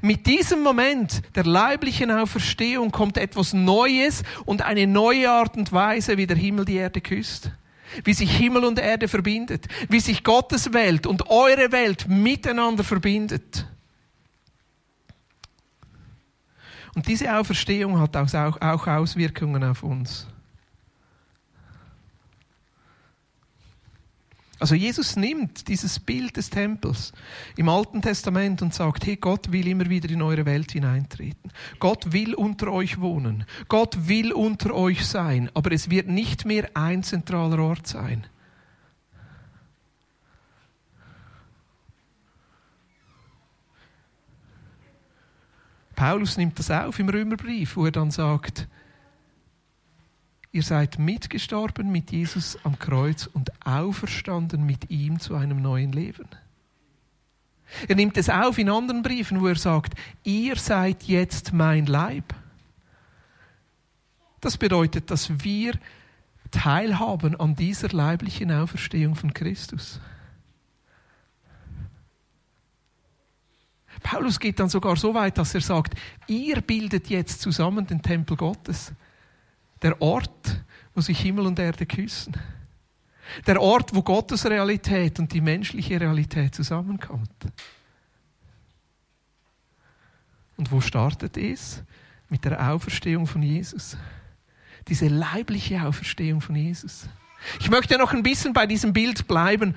Mit 0.00 0.26
diesem 0.26 0.62
Moment 0.62 1.22
der 1.36 1.44
leiblichen 1.44 2.10
Auferstehung 2.10 2.90
kommt 2.90 3.16
etwas 3.16 3.52
Neues 3.52 4.22
und 4.44 4.62
eine 4.62 4.86
neue 4.86 5.30
Art 5.30 5.56
und 5.56 5.72
Weise, 5.72 6.16
wie 6.16 6.26
der 6.26 6.36
Himmel 6.36 6.64
die 6.64 6.76
Erde 6.76 7.00
küsst. 7.00 7.52
Wie 8.04 8.12
sich 8.12 8.36
Himmel 8.36 8.64
und 8.64 8.78
Erde 8.78 9.08
verbindet. 9.08 9.66
Wie 9.88 10.00
sich 10.00 10.24
Gottes 10.24 10.72
Welt 10.72 11.06
und 11.06 11.30
eure 11.30 11.70
Welt 11.70 12.06
miteinander 12.08 12.82
verbindet. 12.82 13.66
Und 16.98 17.06
diese 17.06 17.32
Auferstehung 17.32 18.00
hat 18.00 18.16
auch 18.16 18.86
Auswirkungen 18.88 19.62
auf 19.62 19.84
uns. 19.84 20.26
Also 24.58 24.74
Jesus 24.74 25.14
nimmt 25.14 25.68
dieses 25.68 26.00
Bild 26.00 26.36
des 26.36 26.50
Tempels 26.50 27.12
im 27.56 27.68
Alten 27.68 28.02
Testament 28.02 28.62
und 28.62 28.74
sagt, 28.74 29.06
hey, 29.06 29.14
Gott 29.14 29.52
will 29.52 29.68
immer 29.68 29.88
wieder 29.88 30.10
in 30.10 30.22
eure 30.22 30.44
Welt 30.44 30.72
hineintreten. 30.72 31.52
Gott 31.78 32.12
will 32.12 32.34
unter 32.34 32.72
euch 32.72 33.00
wohnen. 33.00 33.44
Gott 33.68 34.08
will 34.08 34.32
unter 34.32 34.74
euch 34.74 35.06
sein. 35.06 35.52
Aber 35.54 35.70
es 35.70 35.90
wird 35.90 36.08
nicht 36.08 36.46
mehr 36.46 36.68
ein 36.74 37.04
zentraler 37.04 37.60
Ort 37.60 37.86
sein. 37.86 38.26
Paulus 45.98 46.36
nimmt 46.36 46.56
das 46.60 46.70
auf 46.70 47.00
im 47.00 47.08
Römerbrief, 47.08 47.74
wo 47.74 47.86
er 47.86 47.90
dann 47.90 48.12
sagt, 48.12 48.68
ihr 50.52 50.62
seid 50.62 51.00
mitgestorben 51.00 51.90
mit 51.90 52.12
Jesus 52.12 52.56
am 52.62 52.78
Kreuz 52.78 53.26
und 53.26 53.50
auferstanden 53.66 54.64
mit 54.64 54.92
ihm 54.92 55.18
zu 55.18 55.34
einem 55.34 55.60
neuen 55.60 55.90
Leben. 55.90 56.28
Er 57.88 57.96
nimmt 57.96 58.16
es 58.16 58.30
auf 58.30 58.58
in 58.58 58.70
anderen 58.70 59.02
Briefen, 59.02 59.40
wo 59.40 59.48
er 59.48 59.56
sagt, 59.56 59.94
ihr 60.22 60.54
seid 60.54 61.02
jetzt 61.02 61.52
mein 61.52 61.86
Leib. 61.86 62.32
Das 64.40 64.56
bedeutet, 64.56 65.10
dass 65.10 65.42
wir 65.42 65.72
teilhaben 66.52 67.34
an 67.40 67.56
dieser 67.56 67.88
leiblichen 67.88 68.52
Auferstehung 68.52 69.16
von 69.16 69.34
Christus. 69.34 70.00
Paulus 74.02 74.38
geht 74.38 74.60
dann 74.60 74.68
sogar 74.68 74.96
so 74.96 75.14
weit, 75.14 75.38
dass 75.38 75.54
er 75.54 75.60
sagt, 75.60 75.94
ihr 76.26 76.60
bildet 76.60 77.08
jetzt 77.08 77.40
zusammen 77.40 77.86
den 77.86 78.02
Tempel 78.02 78.36
Gottes. 78.36 78.92
Der 79.82 80.00
Ort, 80.00 80.62
wo 80.94 81.00
sich 81.00 81.20
Himmel 81.20 81.46
und 81.46 81.58
Erde 81.58 81.86
küssen. 81.86 82.36
Der 83.46 83.60
Ort, 83.60 83.94
wo 83.94 84.02
Gottes 84.02 84.46
Realität 84.46 85.18
und 85.18 85.32
die 85.32 85.40
menschliche 85.40 86.00
Realität 86.00 86.54
zusammenkommt. 86.54 87.30
Und 90.56 90.72
wo 90.72 90.80
startet 90.80 91.36
es? 91.36 91.82
Mit 92.28 92.44
der 92.44 92.72
Auferstehung 92.72 93.26
von 93.26 93.42
Jesus. 93.42 93.96
Diese 94.88 95.08
leibliche 95.08 95.86
Auferstehung 95.86 96.40
von 96.40 96.56
Jesus. 96.56 97.08
Ich 97.60 97.70
möchte 97.70 97.96
noch 97.98 98.12
ein 98.12 98.22
bisschen 98.22 98.52
bei 98.52 98.66
diesem 98.66 98.92
Bild 98.92 99.28
bleiben 99.28 99.74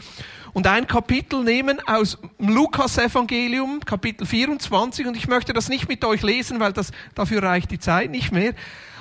und 0.53 0.67
ein 0.67 0.87
Kapitel 0.87 1.43
nehmen 1.43 1.79
aus 1.87 2.17
Lukas 2.39 2.97
Evangelium, 2.97 3.79
Kapitel 3.85 4.25
24, 4.25 5.07
und 5.07 5.15
ich 5.15 5.27
möchte 5.27 5.53
das 5.53 5.69
nicht 5.69 5.87
mit 5.87 6.03
euch 6.03 6.21
lesen, 6.21 6.59
weil 6.59 6.73
das, 6.73 6.91
dafür 7.15 7.43
reicht 7.43 7.71
die 7.71 7.79
Zeit 7.79 8.11
nicht 8.11 8.31
mehr. 8.31 8.53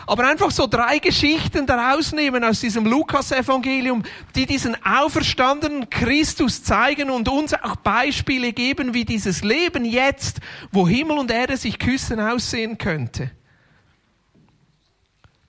Aber 0.07 0.26
einfach 0.26 0.50
so 0.50 0.66
drei 0.66 0.99
Geschichten 0.99 1.66
daraus 1.66 2.12
nehmen 2.12 2.42
aus 2.42 2.61
diesem 2.61 2.85
Lukas-Evangelium, 2.85 4.02
die 4.35 4.45
diesen 4.45 4.76
auferstandenen 4.85 5.88
Christus 5.88 6.64
zeigen 6.64 7.11
und 7.11 7.28
uns 7.28 7.54
auch 7.54 7.76
Beispiele 7.76 8.52
geben, 8.52 8.92
wie 8.92 9.04
dieses 9.04 9.45
Leben 9.45 9.85
jetzt, 9.85 10.40
wo 10.73 10.88
Himmel 10.88 11.19
und 11.19 11.30
Erde 11.30 11.57
sich 11.57 11.78
küssen, 11.78 12.19
aussehen 12.19 12.76
könnte. 12.76 13.30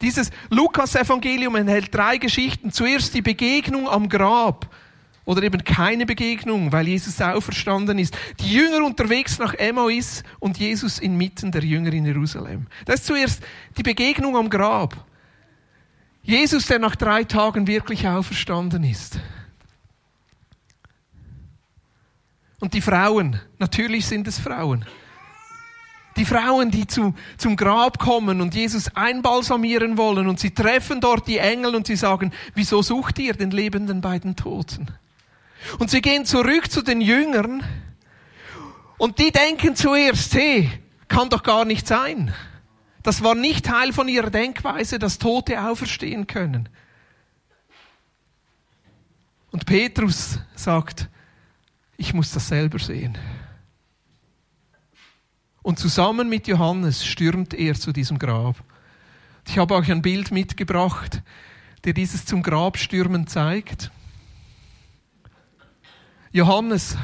Dieses 0.01 0.29
Lukas-Evangelium 0.49 1.55
enthält 1.55 1.93
drei 1.93 2.17
Geschichten. 2.17 2.71
Zuerst 2.71 3.13
die 3.13 3.21
Begegnung 3.21 3.87
am 3.87 4.09
Grab. 4.09 4.67
Oder 5.23 5.43
eben 5.43 5.63
keine 5.63 6.05
Begegnung, 6.05 6.71
weil 6.71 6.87
Jesus 6.87 7.21
auferstanden 7.21 7.99
ist. 7.99 8.17
Die 8.39 8.53
Jünger 8.53 8.83
unterwegs 8.83 9.37
nach 9.37 9.53
Emmaus 9.53 10.23
und 10.39 10.57
Jesus 10.57 10.97
inmitten 10.97 11.51
der 11.51 11.63
Jünger 11.63 11.93
in 11.93 12.05
Jerusalem. 12.05 12.67
Das 12.85 13.01
ist 13.01 13.05
zuerst 13.05 13.43
die 13.77 13.83
Begegnung 13.83 14.35
am 14.35 14.49
Grab. 14.49 15.05
Jesus, 16.23 16.65
der 16.67 16.79
nach 16.79 16.95
drei 16.95 17.23
Tagen 17.23 17.67
wirklich 17.67 18.07
auferstanden 18.07 18.83
ist. 18.83 19.19
Und 22.59 22.73
die 22.75 22.81
Frauen, 22.81 23.39
natürlich 23.57 24.05
sind 24.05 24.27
es 24.27 24.39
Frauen. 24.39 24.85
Die 26.17 26.25
Frauen, 26.25 26.69
die 26.69 26.85
zu, 26.85 27.15
zum 27.37 27.55
Grab 27.55 27.97
kommen 27.97 28.41
und 28.41 28.53
Jesus 28.53 28.95
einbalsamieren 28.95 29.97
wollen 29.97 30.27
und 30.27 30.39
sie 30.39 30.51
treffen 30.51 31.01
dort 31.01 31.27
die 31.27 31.37
Engel 31.37 31.73
und 31.73 31.87
sie 31.87 31.95
sagen, 31.95 32.31
wieso 32.53 32.81
sucht 32.81 33.17
ihr 33.17 33.33
den 33.33 33.51
Lebenden 33.51 34.01
bei 34.01 34.19
den 34.19 34.35
Toten? 34.35 34.87
Und 35.79 35.89
sie 35.89 36.01
gehen 36.01 36.25
zurück 36.25 36.71
zu 36.71 36.81
den 36.81 37.01
Jüngern 37.01 37.63
und 38.97 39.19
die 39.19 39.31
denken 39.31 39.75
zuerst, 39.75 40.33
hey, 40.33 40.69
kann 41.07 41.29
doch 41.29 41.43
gar 41.43 41.65
nicht 41.65 41.87
sein. 41.87 42.33
Das 43.03 43.23
war 43.23 43.35
nicht 43.35 43.65
Teil 43.65 43.93
von 43.93 44.07
ihrer 44.07 44.29
Denkweise, 44.29 44.99
dass 44.99 45.17
Tote 45.17 45.61
auferstehen 45.63 46.27
können. 46.27 46.69
Und 49.51 49.65
Petrus 49.65 50.39
sagt, 50.55 51.09
ich 51.97 52.13
muss 52.13 52.31
das 52.31 52.47
selber 52.47 52.79
sehen. 52.79 53.17
Und 55.61 55.77
zusammen 55.77 56.29
mit 56.29 56.47
Johannes 56.47 57.05
stürmt 57.05 57.53
er 57.53 57.75
zu 57.75 57.91
diesem 57.91 58.17
Grab. 58.17 58.55
Ich 59.47 59.57
habe 59.57 59.75
euch 59.75 59.91
ein 59.91 60.01
Bild 60.01 60.31
mitgebracht, 60.31 61.21
der 61.83 61.93
dieses 61.93 62.25
zum 62.25 62.41
Grab 62.41 62.77
stürmen 62.77 63.27
zeigt. 63.27 63.91
Johannes 66.31 66.97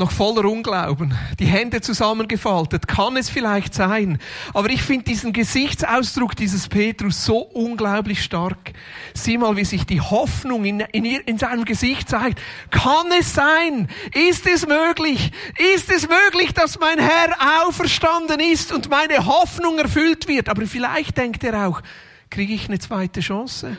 noch 0.00 0.10
voller 0.10 0.46
Unglauben, 0.46 1.14
die 1.38 1.44
Hände 1.44 1.82
zusammengefaltet, 1.82 2.88
kann 2.88 3.18
es 3.18 3.28
vielleicht 3.28 3.74
sein. 3.74 4.18
Aber 4.54 4.70
ich 4.70 4.82
finde 4.82 5.04
diesen 5.04 5.34
Gesichtsausdruck 5.34 6.34
dieses 6.34 6.68
Petrus 6.68 7.24
so 7.24 7.40
unglaublich 7.40 8.24
stark. 8.24 8.72
Sieh 9.12 9.36
mal, 9.36 9.56
wie 9.56 9.64
sich 9.64 9.84
die 9.84 10.00
Hoffnung 10.00 10.64
in, 10.64 10.80
in, 10.80 11.04
in 11.04 11.38
seinem 11.38 11.66
Gesicht 11.66 12.08
zeigt. 12.08 12.40
Kann 12.70 13.08
es 13.18 13.34
sein? 13.34 13.88
Ist 14.14 14.46
es 14.46 14.66
möglich? 14.66 15.32
Ist 15.74 15.90
es 15.92 16.08
möglich, 16.08 16.54
dass 16.54 16.80
mein 16.80 16.98
Herr 16.98 17.66
auferstanden 17.66 18.40
ist 18.40 18.72
und 18.72 18.88
meine 18.88 19.26
Hoffnung 19.26 19.78
erfüllt 19.78 20.26
wird? 20.28 20.48
Aber 20.48 20.66
vielleicht 20.66 21.18
denkt 21.18 21.44
er 21.44 21.68
auch, 21.68 21.82
kriege 22.30 22.54
ich 22.54 22.68
eine 22.68 22.78
zweite 22.78 23.20
Chance? 23.20 23.76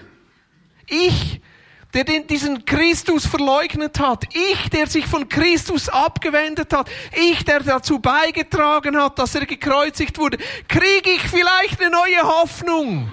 Ich, 0.88 1.42
der 1.94 2.04
den, 2.04 2.28
diesen 2.28 2.66
Christus 2.66 3.26
verleugnet 3.26 4.00
hat. 4.00 4.26
Ich, 4.34 4.70
der 4.70 4.88
sich 4.88 5.06
von 5.06 5.28
Christus 5.28 5.90
abgewendet 5.90 6.74
hat. 6.74 6.90
Ich, 7.16 7.44
der 7.44 7.62
dazu 7.62 8.00
beigetragen 8.00 8.98
hat, 8.98 9.20
dass 9.20 9.36
er 9.36 9.46
gekreuzigt 9.46 10.18
wurde. 10.18 10.38
Kriege 10.68 11.12
ich 11.16 11.22
vielleicht 11.22 11.82
eine 11.82 11.92
neue 11.92 12.22
Hoffnung? 12.22 13.12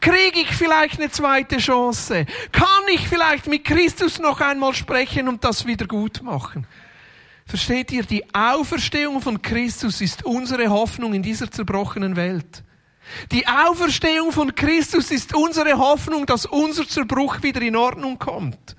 Kriege 0.00 0.40
ich 0.40 0.54
vielleicht 0.54 1.00
eine 1.00 1.10
zweite 1.10 1.58
Chance? 1.58 2.26
Kann 2.52 2.84
ich 2.92 3.08
vielleicht 3.08 3.46
mit 3.46 3.64
Christus 3.64 4.18
noch 4.18 4.40
einmal 4.40 4.74
sprechen 4.74 5.28
und 5.28 5.42
das 5.42 5.66
wieder 5.66 5.86
gut 5.86 6.22
machen? 6.22 6.66
Versteht 7.46 7.90
ihr, 7.92 8.02
die 8.02 8.22
Auferstehung 8.34 9.22
von 9.22 9.40
Christus 9.40 10.00
ist 10.00 10.24
unsere 10.24 10.68
Hoffnung 10.68 11.14
in 11.14 11.22
dieser 11.22 11.50
zerbrochenen 11.50 12.14
Welt. 12.14 12.62
Die 13.32 13.46
Auferstehung 13.46 14.32
von 14.32 14.54
Christus 14.54 15.10
ist 15.10 15.34
unsere 15.34 15.78
Hoffnung, 15.78 16.26
dass 16.26 16.46
unser 16.46 16.86
Zerbruch 16.86 17.42
wieder 17.42 17.62
in 17.62 17.76
Ordnung 17.76 18.18
kommt. 18.18 18.76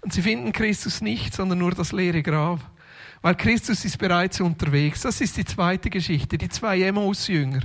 Und 0.00 0.12
sie 0.12 0.22
finden 0.22 0.52
Christus 0.52 1.00
nicht, 1.00 1.34
sondern 1.34 1.58
nur 1.58 1.72
das 1.72 1.92
leere 1.92 2.22
Grab. 2.22 2.60
Weil 3.22 3.34
Christus 3.34 3.84
ist 3.84 3.98
bereits 3.98 4.40
unterwegs. 4.40 5.00
Das 5.00 5.20
ist 5.20 5.36
die 5.36 5.44
zweite 5.44 5.90
Geschichte, 5.90 6.38
die 6.38 6.48
zwei 6.48 6.80
Emmaus-Jünger. 6.82 7.62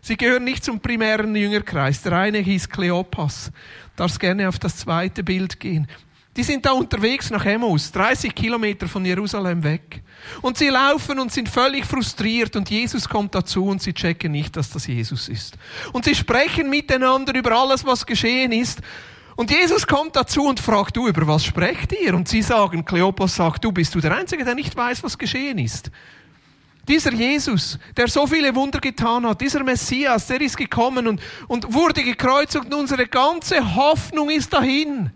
Sie 0.00 0.16
gehören 0.16 0.44
nicht 0.44 0.64
zum 0.64 0.80
primären 0.80 1.36
Jüngerkreis. 1.36 2.00
Der 2.02 2.12
eine 2.12 2.38
hieß 2.38 2.70
Kleopas. 2.70 3.50
Darfst 3.96 4.20
gerne 4.20 4.48
auf 4.48 4.58
das 4.58 4.76
zweite 4.76 5.22
Bild 5.22 5.60
gehen. 5.60 5.88
Die 6.36 6.42
sind 6.44 6.64
da 6.64 6.72
unterwegs 6.72 7.30
nach 7.30 7.44
Emmaus, 7.44 7.90
30 7.90 8.34
Kilometer 8.34 8.86
von 8.86 9.04
Jerusalem 9.04 9.62
weg. 9.64 10.02
Und 10.40 10.56
sie 10.56 10.68
laufen 10.68 11.18
und 11.18 11.32
sind 11.32 11.48
völlig 11.48 11.84
frustriert 11.84 12.54
und 12.54 12.70
Jesus 12.70 13.08
kommt 13.08 13.34
dazu 13.34 13.64
und 13.64 13.82
sie 13.82 13.92
checken 13.92 14.32
nicht, 14.32 14.56
dass 14.56 14.70
das 14.70 14.86
Jesus 14.86 15.28
ist. 15.28 15.56
Und 15.92 16.04
sie 16.04 16.14
sprechen 16.14 16.70
miteinander 16.70 17.34
über 17.34 17.52
alles, 17.52 17.84
was 17.84 18.06
geschehen 18.06 18.52
ist. 18.52 18.80
Und 19.34 19.50
Jesus 19.50 19.86
kommt 19.86 20.16
dazu 20.16 20.44
und 20.46 20.58
fragt, 20.58 20.96
du, 20.96 21.06
über 21.06 21.26
was 21.26 21.44
sprecht 21.44 21.92
ihr? 21.92 22.14
Und 22.14 22.28
sie 22.28 22.42
sagen, 22.42 22.84
Kleopas 22.84 23.36
sagt, 23.36 23.64
du 23.64 23.70
bist 23.70 23.94
du 23.94 24.00
der 24.00 24.16
Einzige, 24.16 24.44
der 24.44 24.56
nicht 24.56 24.74
weiß, 24.76 25.02
was 25.04 25.16
geschehen 25.16 25.58
ist. 25.58 25.90
Dieser 26.88 27.12
Jesus, 27.12 27.78
der 27.96 28.08
so 28.08 28.26
viele 28.26 28.54
Wunder 28.54 28.80
getan 28.80 29.26
hat, 29.26 29.40
dieser 29.40 29.62
Messias, 29.62 30.26
der 30.26 30.40
ist 30.40 30.56
gekommen 30.56 31.06
und, 31.06 31.20
und 31.46 31.72
wurde 31.72 32.02
gekreuzigt 32.02 32.64
und 32.64 32.74
unsere 32.74 33.06
ganze 33.06 33.76
Hoffnung 33.76 34.30
ist 34.30 34.52
dahin. 34.52 35.10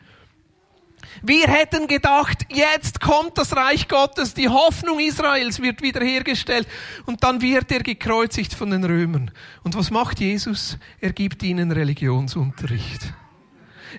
Wir 1.25 1.47
hätten 1.47 1.87
gedacht, 1.87 2.47
jetzt 2.49 3.01
kommt 3.01 3.39
das 3.39 3.55
Reich 3.55 3.87
Gottes, 3.87 4.35
die 4.35 4.49
Hoffnung 4.49 4.99
Israels 4.99 5.63
wird 5.63 5.81
wiederhergestellt 5.81 6.67
und 7.07 7.23
dann 7.23 7.41
wird 7.41 7.71
er 7.71 7.85
gekreuzigt 7.85 8.55
von 8.55 8.71
den 8.71 8.83
Römern. 8.83 9.31
Und 9.63 9.77
was 9.77 9.93
macht 9.93 10.19
Jesus? 10.19 10.79
Er 11.01 11.13
gibt 11.13 11.45
ihnen 11.45 11.71
Religionsunterricht. 11.71 13.15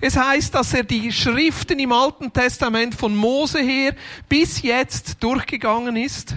Es 0.02 0.18
heißt, 0.18 0.54
dass 0.54 0.74
er 0.74 0.84
die 0.84 1.14
Schriften 1.14 1.80
im 1.80 1.94
Alten 1.94 2.34
Testament 2.34 2.94
von 2.94 3.16
Mose 3.16 3.60
her 3.60 3.96
bis 4.28 4.62
jetzt 4.62 5.24
durchgegangen 5.24 5.96
ist. 5.96 6.36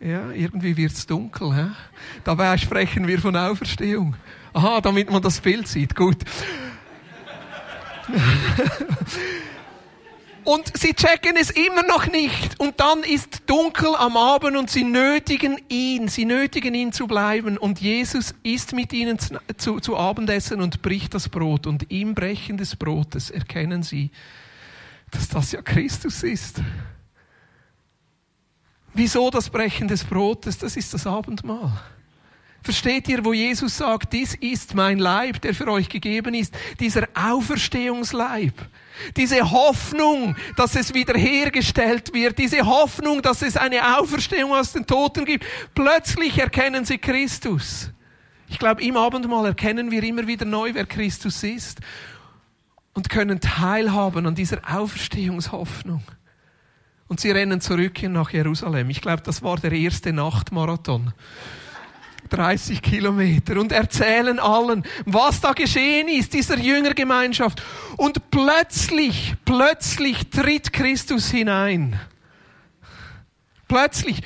Ja, 0.00 0.30
irgendwie 0.30 0.76
wird's 0.76 1.06
dunkel. 1.06 1.56
Hä? 1.56 1.66
Dabei 2.24 2.58
sprechen 2.58 3.06
wir 3.06 3.18
von 3.20 3.34
Auferstehung. 3.36 4.16
Aha, 4.52 4.82
damit 4.82 5.10
man 5.10 5.22
das 5.22 5.40
Bild 5.40 5.66
sieht. 5.66 5.96
Gut. 5.96 6.18
Und 10.48 10.78
sie 10.78 10.94
checken 10.94 11.36
es 11.36 11.50
immer 11.50 11.82
noch 11.82 12.06
nicht. 12.06 12.58
Und 12.58 12.80
dann 12.80 13.02
ist 13.02 13.42
dunkel 13.44 13.94
am 13.94 14.16
Abend 14.16 14.56
und 14.56 14.70
sie 14.70 14.82
nötigen 14.82 15.60
ihn, 15.68 16.08
sie 16.08 16.24
nötigen 16.24 16.72
ihn 16.74 16.90
zu 16.90 17.06
bleiben. 17.06 17.58
Und 17.58 17.82
Jesus 17.82 18.34
isst 18.44 18.72
mit 18.72 18.94
ihnen 18.94 19.18
zu, 19.58 19.78
zu 19.80 19.98
Abendessen 19.98 20.62
und 20.62 20.80
bricht 20.80 21.12
das 21.12 21.28
Brot. 21.28 21.66
Und 21.66 21.92
im 21.92 22.14
Brechen 22.14 22.56
des 22.56 22.76
Brotes 22.76 23.28
erkennen 23.28 23.82
sie, 23.82 24.10
dass 25.10 25.28
das 25.28 25.52
ja 25.52 25.60
Christus 25.60 26.22
ist. 26.22 26.62
Wieso 28.94 29.28
das 29.28 29.50
Brechen 29.50 29.86
des 29.86 30.02
Brotes? 30.02 30.56
Das 30.56 30.78
ist 30.78 30.94
das 30.94 31.06
Abendmahl. 31.06 31.78
Versteht 32.62 33.08
ihr, 33.08 33.24
wo 33.24 33.32
Jesus 33.32 33.78
sagt, 33.78 34.12
dies 34.12 34.34
ist 34.34 34.74
mein 34.74 34.98
Leib, 34.98 35.40
der 35.40 35.54
für 35.54 35.68
euch 35.68 35.88
gegeben 35.88 36.34
ist, 36.34 36.54
dieser 36.80 37.08
Auferstehungsleib. 37.14 38.52
Diese 39.16 39.50
Hoffnung, 39.50 40.36
dass 40.56 40.74
es 40.74 40.92
wiederhergestellt 40.92 42.12
wird, 42.12 42.36
diese 42.38 42.66
Hoffnung, 42.66 43.22
dass 43.22 43.42
es 43.42 43.56
eine 43.56 43.98
Auferstehung 43.98 44.52
aus 44.52 44.72
den 44.72 44.86
Toten 44.86 45.24
gibt. 45.24 45.44
Plötzlich 45.74 46.38
erkennen 46.38 46.84
sie 46.84 46.98
Christus. 46.98 47.90
Ich 48.48 48.58
glaube, 48.58 48.82
im 48.82 48.96
Abendmahl 48.96 49.46
erkennen 49.46 49.90
wir 49.90 50.02
immer 50.02 50.26
wieder 50.26 50.44
neu, 50.44 50.74
wer 50.74 50.86
Christus 50.86 51.42
ist 51.42 51.80
und 52.94 53.08
können 53.08 53.40
teilhaben 53.40 54.26
an 54.26 54.34
dieser 54.34 54.58
Auferstehungshoffnung. 54.68 56.02
Und 57.06 57.20
sie 57.20 57.30
rennen 57.30 57.60
zurück 57.60 58.02
nach 58.02 58.30
Jerusalem. 58.30 58.90
Ich 58.90 59.00
glaube, 59.00 59.22
das 59.22 59.42
war 59.42 59.56
der 59.56 59.72
erste 59.72 60.12
Nachtmarathon. 60.12 61.12
30 62.28 62.82
Kilometer 62.82 63.58
und 63.58 63.72
erzählen 63.72 64.38
allen, 64.38 64.84
was 65.04 65.40
da 65.40 65.52
geschehen 65.52 66.08
ist, 66.08 66.32
dieser 66.32 66.58
Jüngergemeinschaft. 66.58 67.62
Und 67.96 68.30
plötzlich, 68.30 69.34
plötzlich 69.44 70.30
tritt 70.30 70.72
Christus 70.72 71.30
hinein. 71.30 71.98
Plötzlich. 73.66 74.22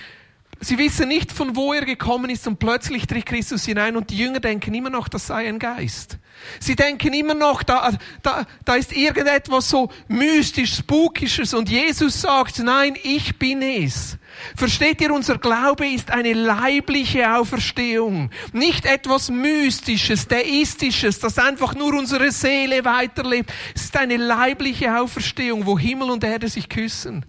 Sie 0.64 0.78
wissen 0.78 1.08
nicht, 1.08 1.32
von 1.32 1.56
wo 1.56 1.72
er 1.72 1.84
gekommen 1.84 2.30
ist 2.30 2.46
und 2.46 2.60
plötzlich 2.60 3.08
tritt 3.08 3.26
Christus 3.26 3.64
hinein 3.64 3.96
und 3.96 4.10
die 4.10 4.16
Jünger 4.16 4.38
denken 4.38 4.72
immer 4.74 4.90
noch, 4.90 5.08
das 5.08 5.26
sei 5.26 5.48
ein 5.48 5.58
Geist. 5.58 6.18
Sie 6.60 6.76
denken 6.76 7.12
immer 7.14 7.34
noch, 7.34 7.64
da, 7.64 7.90
da, 8.22 8.46
da 8.64 8.74
ist 8.76 8.92
irgendetwas 8.92 9.68
so 9.68 9.90
mystisch, 10.06 10.76
spukisches 10.76 11.52
und 11.52 11.68
Jesus 11.68 12.20
sagt, 12.20 12.60
nein, 12.60 12.94
ich 13.02 13.40
bin 13.40 13.60
es. 13.60 14.18
Versteht 14.54 15.00
ihr, 15.00 15.12
unser 15.12 15.38
Glaube 15.38 15.84
ist 15.88 16.12
eine 16.12 16.32
leibliche 16.32 17.34
Auferstehung, 17.34 18.30
nicht 18.52 18.86
etwas 18.86 19.30
Mystisches, 19.30 20.28
Deistisches, 20.28 21.18
das 21.18 21.38
einfach 21.40 21.74
nur 21.74 21.92
unsere 21.94 22.30
Seele 22.30 22.84
weiterlebt. 22.84 23.52
Es 23.74 23.86
ist 23.86 23.96
eine 23.96 24.16
leibliche 24.16 24.96
Auferstehung, 24.96 25.66
wo 25.66 25.76
Himmel 25.76 26.08
und 26.10 26.22
Erde 26.22 26.48
sich 26.48 26.68
küssen. 26.68 27.26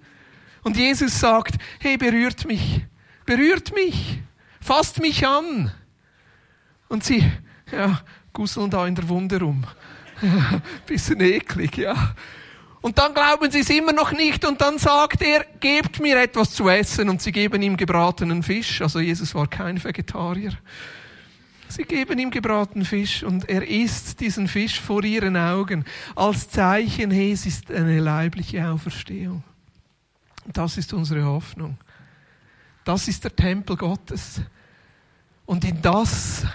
Und 0.62 0.78
Jesus 0.78 1.20
sagt, 1.20 1.56
hey, 1.80 1.98
berührt 1.98 2.46
mich 2.46 2.84
berührt 3.26 3.74
mich, 3.74 4.22
fasst 4.62 5.00
mich 5.00 5.26
an. 5.28 5.72
Und 6.88 7.04
sie, 7.04 7.30
ja, 7.72 8.02
gusseln 8.32 8.70
da 8.70 8.86
in 8.88 8.96
der 8.96 9.08
Wunde 9.10 9.40
rum. 9.40 9.66
Bisschen 10.86 11.22
eklig, 11.22 11.78
ja. 11.78 12.16
Und 12.82 12.98
dann 12.98 13.14
glauben 13.14 13.50
sie 13.50 13.60
es 13.60 13.70
immer 13.70 13.94
noch 13.94 14.12
nicht 14.12 14.44
und 14.44 14.60
dann 14.60 14.78
sagt 14.78 15.22
er, 15.22 15.46
gebt 15.62 16.02
mir 16.02 16.22
etwas 16.22 16.52
zu 16.52 16.68
essen 16.68 17.08
und 17.08 17.22
sie 17.22 17.32
geben 17.32 17.62
ihm 17.62 17.78
gebratenen 17.78 18.44
Fisch. 18.44 18.82
Also 18.82 19.00
Jesus 19.00 19.34
war 19.34 19.48
kein 19.48 19.82
Vegetarier. 19.82 20.52
Sie 21.70 21.84
geben 21.84 22.20
ihm 22.20 22.30
gebratenen 22.30 22.86
Fisch 22.86 23.24
und 23.24 23.48
er 23.50 23.66
isst 23.66 24.20
diesen 24.20 24.50
Fisch 24.50 24.82
vor 24.82 25.04
ihren 25.04 25.38
Augen 25.38 25.86
als 26.14 26.50
Zeichen, 26.50 27.10
hey, 27.10 27.32
es 27.32 27.46
ist 27.46 27.72
eine 27.72 28.00
leibliche 28.00 28.68
Auferstehung. 28.68 29.44
Das 30.52 30.78
ist 30.78 30.92
unsere 30.92 31.24
Hoffnung. 31.24 31.78
Das 32.86 33.08
ist 33.08 33.24
der 33.24 33.36
Tempel 33.36 33.78
Gottes. 33.78 34.42
Und 35.46 35.66
in 35.66 35.82
das 35.82 36.46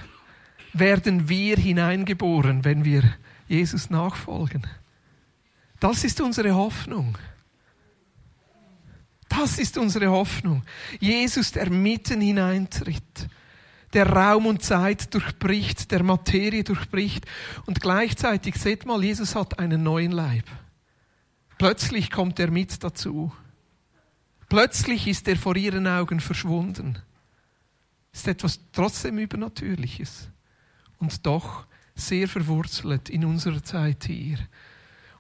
werden 0.73 1.29
wir 1.29 1.57
hineingeboren, 1.57 2.65
wenn 2.65 2.85
wir 2.85 3.03
Jesus 3.47 3.91
nachfolgen. 3.91 4.67
Das 5.81 6.05
ist 6.05 6.21
unsere 6.21 6.55
Hoffnung. 6.55 7.17
Das 9.29 9.59
ist 9.59 9.79
unsere 9.79 10.11
Hoffnung. 10.11 10.63
Jesus, 11.01 11.53
der 11.53 11.71
mitten 11.71 12.21
hineintritt, 12.21 13.29
der 13.93 14.09
Raum 14.09 14.47
und 14.47 14.63
Zeit 14.63 15.13
durchbricht, 15.15 15.91
der 15.91 16.03
Materie 16.03 16.65
durchbricht 16.65 17.27
und 17.67 17.81
gleichzeitig, 17.81 18.57
seht 18.57 18.87
mal, 18.87 19.03
Jesus 19.03 19.35
hat 19.35 19.59
einen 19.59 19.83
neuen 19.83 20.13
Leib. 20.13 20.45
Plötzlich 21.59 22.11
kommt 22.11 22.39
er 22.39 22.51
mit 22.51 22.83
dazu. 22.83 23.33
Plötzlich 24.49 25.07
ist 25.07 25.29
er 25.29 25.37
vor 25.37 25.57
ihren 25.57 25.87
Augen 25.87 26.21
verschwunden. 26.21 26.99
Ist 28.13 28.27
etwas 28.27 28.61
trotzdem 28.73 29.19
Übernatürliches 29.19 30.29
und 30.99 31.27
doch 31.27 31.67
sehr 31.95 32.29
verwurzelt 32.29 33.11
in 33.11 33.25
unserer 33.25 33.63
Zeit 33.63 34.05
hier. 34.05 34.39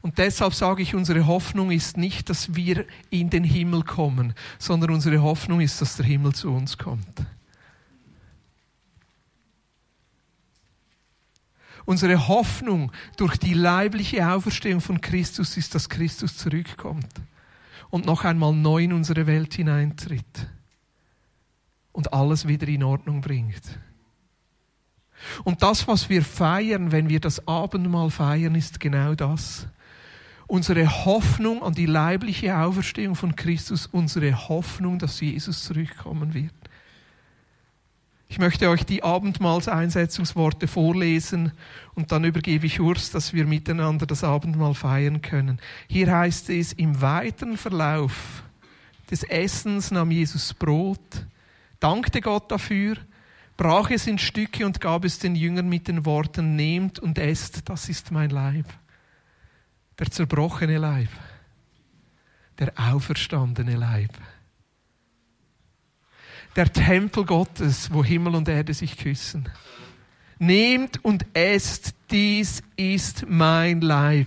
Und 0.00 0.16
deshalb 0.16 0.54
sage 0.54 0.82
ich, 0.82 0.94
unsere 0.94 1.26
Hoffnung 1.26 1.70
ist 1.70 1.96
nicht, 1.96 2.30
dass 2.30 2.54
wir 2.54 2.86
in 3.10 3.30
den 3.30 3.44
Himmel 3.44 3.82
kommen, 3.82 4.32
sondern 4.58 4.90
unsere 4.90 5.20
Hoffnung 5.20 5.60
ist, 5.60 5.80
dass 5.82 5.96
der 5.96 6.06
Himmel 6.06 6.34
zu 6.34 6.50
uns 6.50 6.78
kommt. 6.78 7.26
Unsere 11.84 12.28
Hoffnung 12.28 12.92
durch 13.16 13.36
die 13.38 13.54
leibliche 13.54 14.30
Auferstehung 14.30 14.80
von 14.80 15.00
Christus 15.00 15.56
ist, 15.56 15.74
dass 15.74 15.88
Christus 15.88 16.36
zurückkommt 16.36 17.08
und 17.90 18.06
noch 18.06 18.24
einmal 18.24 18.52
neu 18.52 18.84
in 18.84 18.92
unsere 18.92 19.26
Welt 19.26 19.54
hineintritt 19.54 20.48
und 21.92 22.12
alles 22.12 22.46
wieder 22.46 22.68
in 22.68 22.82
Ordnung 22.82 23.20
bringt. 23.20 23.78
Und 25.44 25.62
das, 25.62 25.88
was 25.88 26.08
wir 26.08 26.22
feiern, 26.22 26.92
wenn 26.92 27.08
wir 27.08 27.20
das 27.20 27.46
Abendmahl 27.48 28.10
feiern, 28.10 28.54
ist 28.54 28.78
genau 28.78 29.14
das. 29.14 29.66
Unsere 30.46 31.04
Hoffnung 31.04 31.62
an 31.62 31.74
die 31.74 31.86
leibliche 31.86 32.56
Auferstehung 32.56 33.16
von 33.16 33.36
Christus, 33.36 33.86
unsere 33.86 34.48
Hoffnung, 34.48 34.98
dass 34.98 35.20
Jesus 35.20 35.64
zurückkommen 35.64 36.34
wird. 36.34 36.54
Ich 38.30 38.38
möchte 38.38 38.68
euch 38.68 38.84
die 38.84 39.02
Abendmahlseinsetzungsworte 39.02 40.68
vorlesen 40.68 41.52
und 41.94 42.12
dann 42.12 42.24
übergebe 42.24 42.66
ich 42.66 42.78
Urs, 42.78 43.10
dass 43.10 43.32
wir 43.32 43.46
miteinander 43.46 44.04
das 44.04 44.22
Abendmahl 44.22 44.74
feiern 44.74 45.22
können. 45.22 45.58
Hier 45.88 46.14
heißt 46.14 46.50
es, 46.50 46.74
im 46.74 47.00
weiteren 47.00 47.56
Verlauf 47.56 48.42
des 49.10 49.22
Essens 49.24 49.90
nahm 49.90 50.10
Jesus 50.10 50.52
Brot, 50.52 51.26
dankte 51.80 52.20
Gott 52.20 52.50
dafür, 52.50 52.98
brach 53.56 53.90
es 53.90 54.06
in 54.06 54.18
Stücke 54.18 54.66
und 54.66 54.78
gab 54.78 55.06
es 55.06 55.18
den 55.18 55.34
Jüngern 55.34 55.68
mit 55.68 55.88
den 55.88 56.04
Worten, 56.04 56.54
nehmt 56.54 56.98
und 56.98 57.18
esst, 57.18 57.66
das 57.68 57.88
ist 57.88 58.10
mein 58.10 58.28
Leib. 58.28 58.66
Der 59.98 60.10
zerbrochene 60.10 60.76
Leib, 60.76 61.08
der 62.58 62.72
auferstandene 62.76 63.76
Leib 63.76 64.12
der 66.58 66.72
Tempel 66.72 67.24
Gottes, 67.24 67.88
wo 67.92 68.04
Himmel 68.04 68.34
und 68.34 68.48
Erde 68.48 68.74
sich 68.74 68.96
küssen. 68.96 69.48
Nehmt 70.40 71.04
und 71.04 71.24
esst, 71.32 71.94
dies 72.10 72.64
ist 72.76 73.26
mein 73.28 73.80
Leib. 73.80 74.26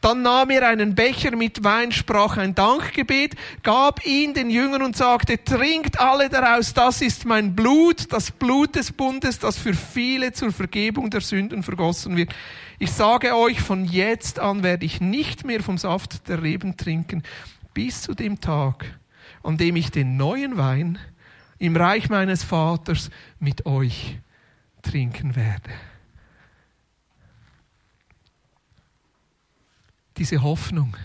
Dann 0.00 0.22
nahm 0.22 0.50
er 0.50 0.66
einen 0.68 0.96
Becher 0.96 1.36
mit 1.36 1.62
Wein, 1.62 1.92
sprach 1.92 2.36
ein 2.38 2.56
Dankgebet, 2.56 3.36
gab 3.62 4.04
ihn 4.04 4.34
den 4.34 4.50
Jüngern 4.50 4.82
und 4.82 4.96
sagte, 4.96 5.42
trinkt 5.42 6.00
alle 6.00 6.28
daraus, 6.28 6.74
das 6.74 7.02
ist 7.02 7.24
mein 7.24 7.54
Blut, 7.54 8.12
das 8.12 8.32
Blut 8.32 8.74
des 8.74 8.90
Bundes, 8.90 9.38
das 9.38 9.56
für 9.56 9.74
viele 9.74 10.32
zur 10.32 10.52
Vergebung 10.52 11.08
der 11.08 11.20
Sünden 11.20 11.62
vergossen 11.62 12.16
wird. 12.16 12.34
Ich 12.80 12.90
sage 12.90 13.36
euch, 13.36 13.60
von 13.60 13.84
jetzt 13.84 14.40
an 14.40 14.64
werde 14.64 14.84
ich 14.84 15.00
nicht 15.00 15.44
mehr 15.44 15.62
vom 15.62 15.78
Saft 15.78 16.28
der 16.28 16.42
Reben 16.42 16.76
trinken, 16.76 17.22
bis 17.74 18.02
zu 18.02 18.14
dem 18.14 18.40
Tag, 18.40 18.98
an 19.44 19.56
dem 19.56 19.76
ich 19.76 19.92
den 19.92 20.16
neuen 20.16 20.56
Wein 20.56 20.98
im 21.58 21.76
Reich 21.76 22.08
meines 22.08 22.44
Vaters 22.44 23.10
mit 23.38 23.66
euch 23.66 24.18
trinken 24.82 25.36
werde. 25.36 25.70
Diese 30.16 30.42
Hoffnung 30.42 30.96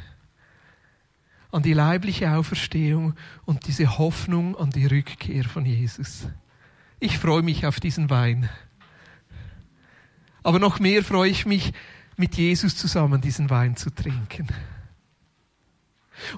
an 1.52 1.62
die 1.62 1.74
leibliche 1.74 2.32
Auferstehung 2.32 3.14
und 3.46 3.68
diese 3.68 4.00
Hoffnung 4.00 4.58
an 4.58 4.72
die 4.72 4.88
Rückkehr 4.88 5.44
von 5.44 5.66
Jesus. 5.66 6.28
Ich 7.00 7.20
freue 7.20 7.44
mich 7.44 7.66
auf 7.68 7.80
diesen 7.80 8.10
Wein. 8.10 8.50
Aber 10.42 10.58
noch 10.60 10.80
mehr 10.80 11.04
freue 11.04 11.30
ich 11.30 11.46
mich, 11.46 11.72
mit 12.18 12.36
Jesus 12.36 12.76
zusammen 12.76 13.22
diesen 13.22 13.50
Wein 13.50 13.76
zu 13.76 13.90
trinken. 13.90 14.48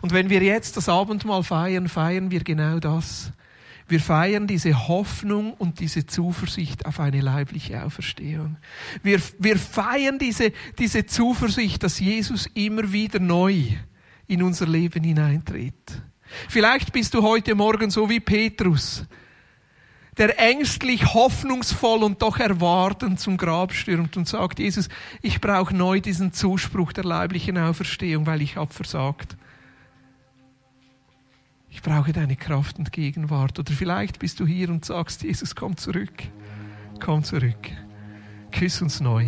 Und 0.01 0.11
wenn 0.13 0.29
wir 0.29 0.41
jetzt 0.41 0.77
das 0.77 0.89
Abendmahl 0.89 1.43
feiern, 1.43 1.89
feiern 1.89 2.31
wir 2.31 2.43
genau 2.43 2.79
das. 2.79 3.31
Wir 3.87 3.99
feiern 3.99 4.47
diese 4.47 4.87
Hoffnung 4.87 5.53
und 5.53 5.79
diese 5.79 6.07
Zuversicht 6.07 6.85
auf 6.85 6.99
eine 6.99 7.21
leibliche 7.21 7.83
Auferstehung. 7.83 8.57
Wir, 9.03 9.21
wir 9.37 9.57
feiern 9.57 10.17
diese, 10.17 10.51
diese 10.79 11.05
Zuversicht, 11.05 11.83
dass 11.83 11.99
Jesus 11.99 12.47
immer 12.55 12.91
wieder 12.91 13.19
neu 13.19 13.63
in 14.27 14.41
unser 14.41 14.65
Leben 14.65 15.03
hineintritt. 15.03 16.01
Vielleicht 16.49 16.91
bist 16.93 17.13
du 17.13 17.21
heute 17.21 17.53
Morgen 17.53 17.91
so 17.91 18.09
wie 18.09 18.19
Petrus, 18.19 19.05
der 20.17 20.39
ängstlich, 20.39 21.13
hoffnungsvoll 21.13 22.01
und 22.01 22.21
doch 22.21 22.39
erwartend 22.39 23.19
zum 23.19 23.37
Grab 23.37 23.73
stürmt 23.73 24.17
und 24.17 24.27
sagt, 24.27 24.59
Jesus, 24.59 24.87
ich 25.21 25.41
brauche 25.41 25.75
neu 25.75 25.99
diesen 25.99 26.33
Zuspruch 26.33 26.93
der 26.93 27.03
leiblichen 27.03 27.57
Auferstehung, 27.57 28.25
weil 28.25 28.41
ich 28.41 28.55
habe 28.55 28.73
versagt. 28.73 29.35
Ich 31.75 31.81
brauche 31.81 32.13
deine 32.13 32.37
Kraft 32.37 32.79
und 32.79 32.93
Gegenwart. 32.93 33.59
Oder 33.59 33.73
vielleicht 33.73 34.19
bist 34.19 34.39
du 34.39 34.47
hier 34.47 34.69
und 34.69 34.85
sagst, 34.85 35.23
Jesus, 35.23 35.55
komm 35.55 35.75
zurück. 35.75 36.23
Komm 37.01 37.21
zurück. 37.25 37.69
Küss 38.49 38.81
uns 38.81 39.01
neu. 39.01 39.25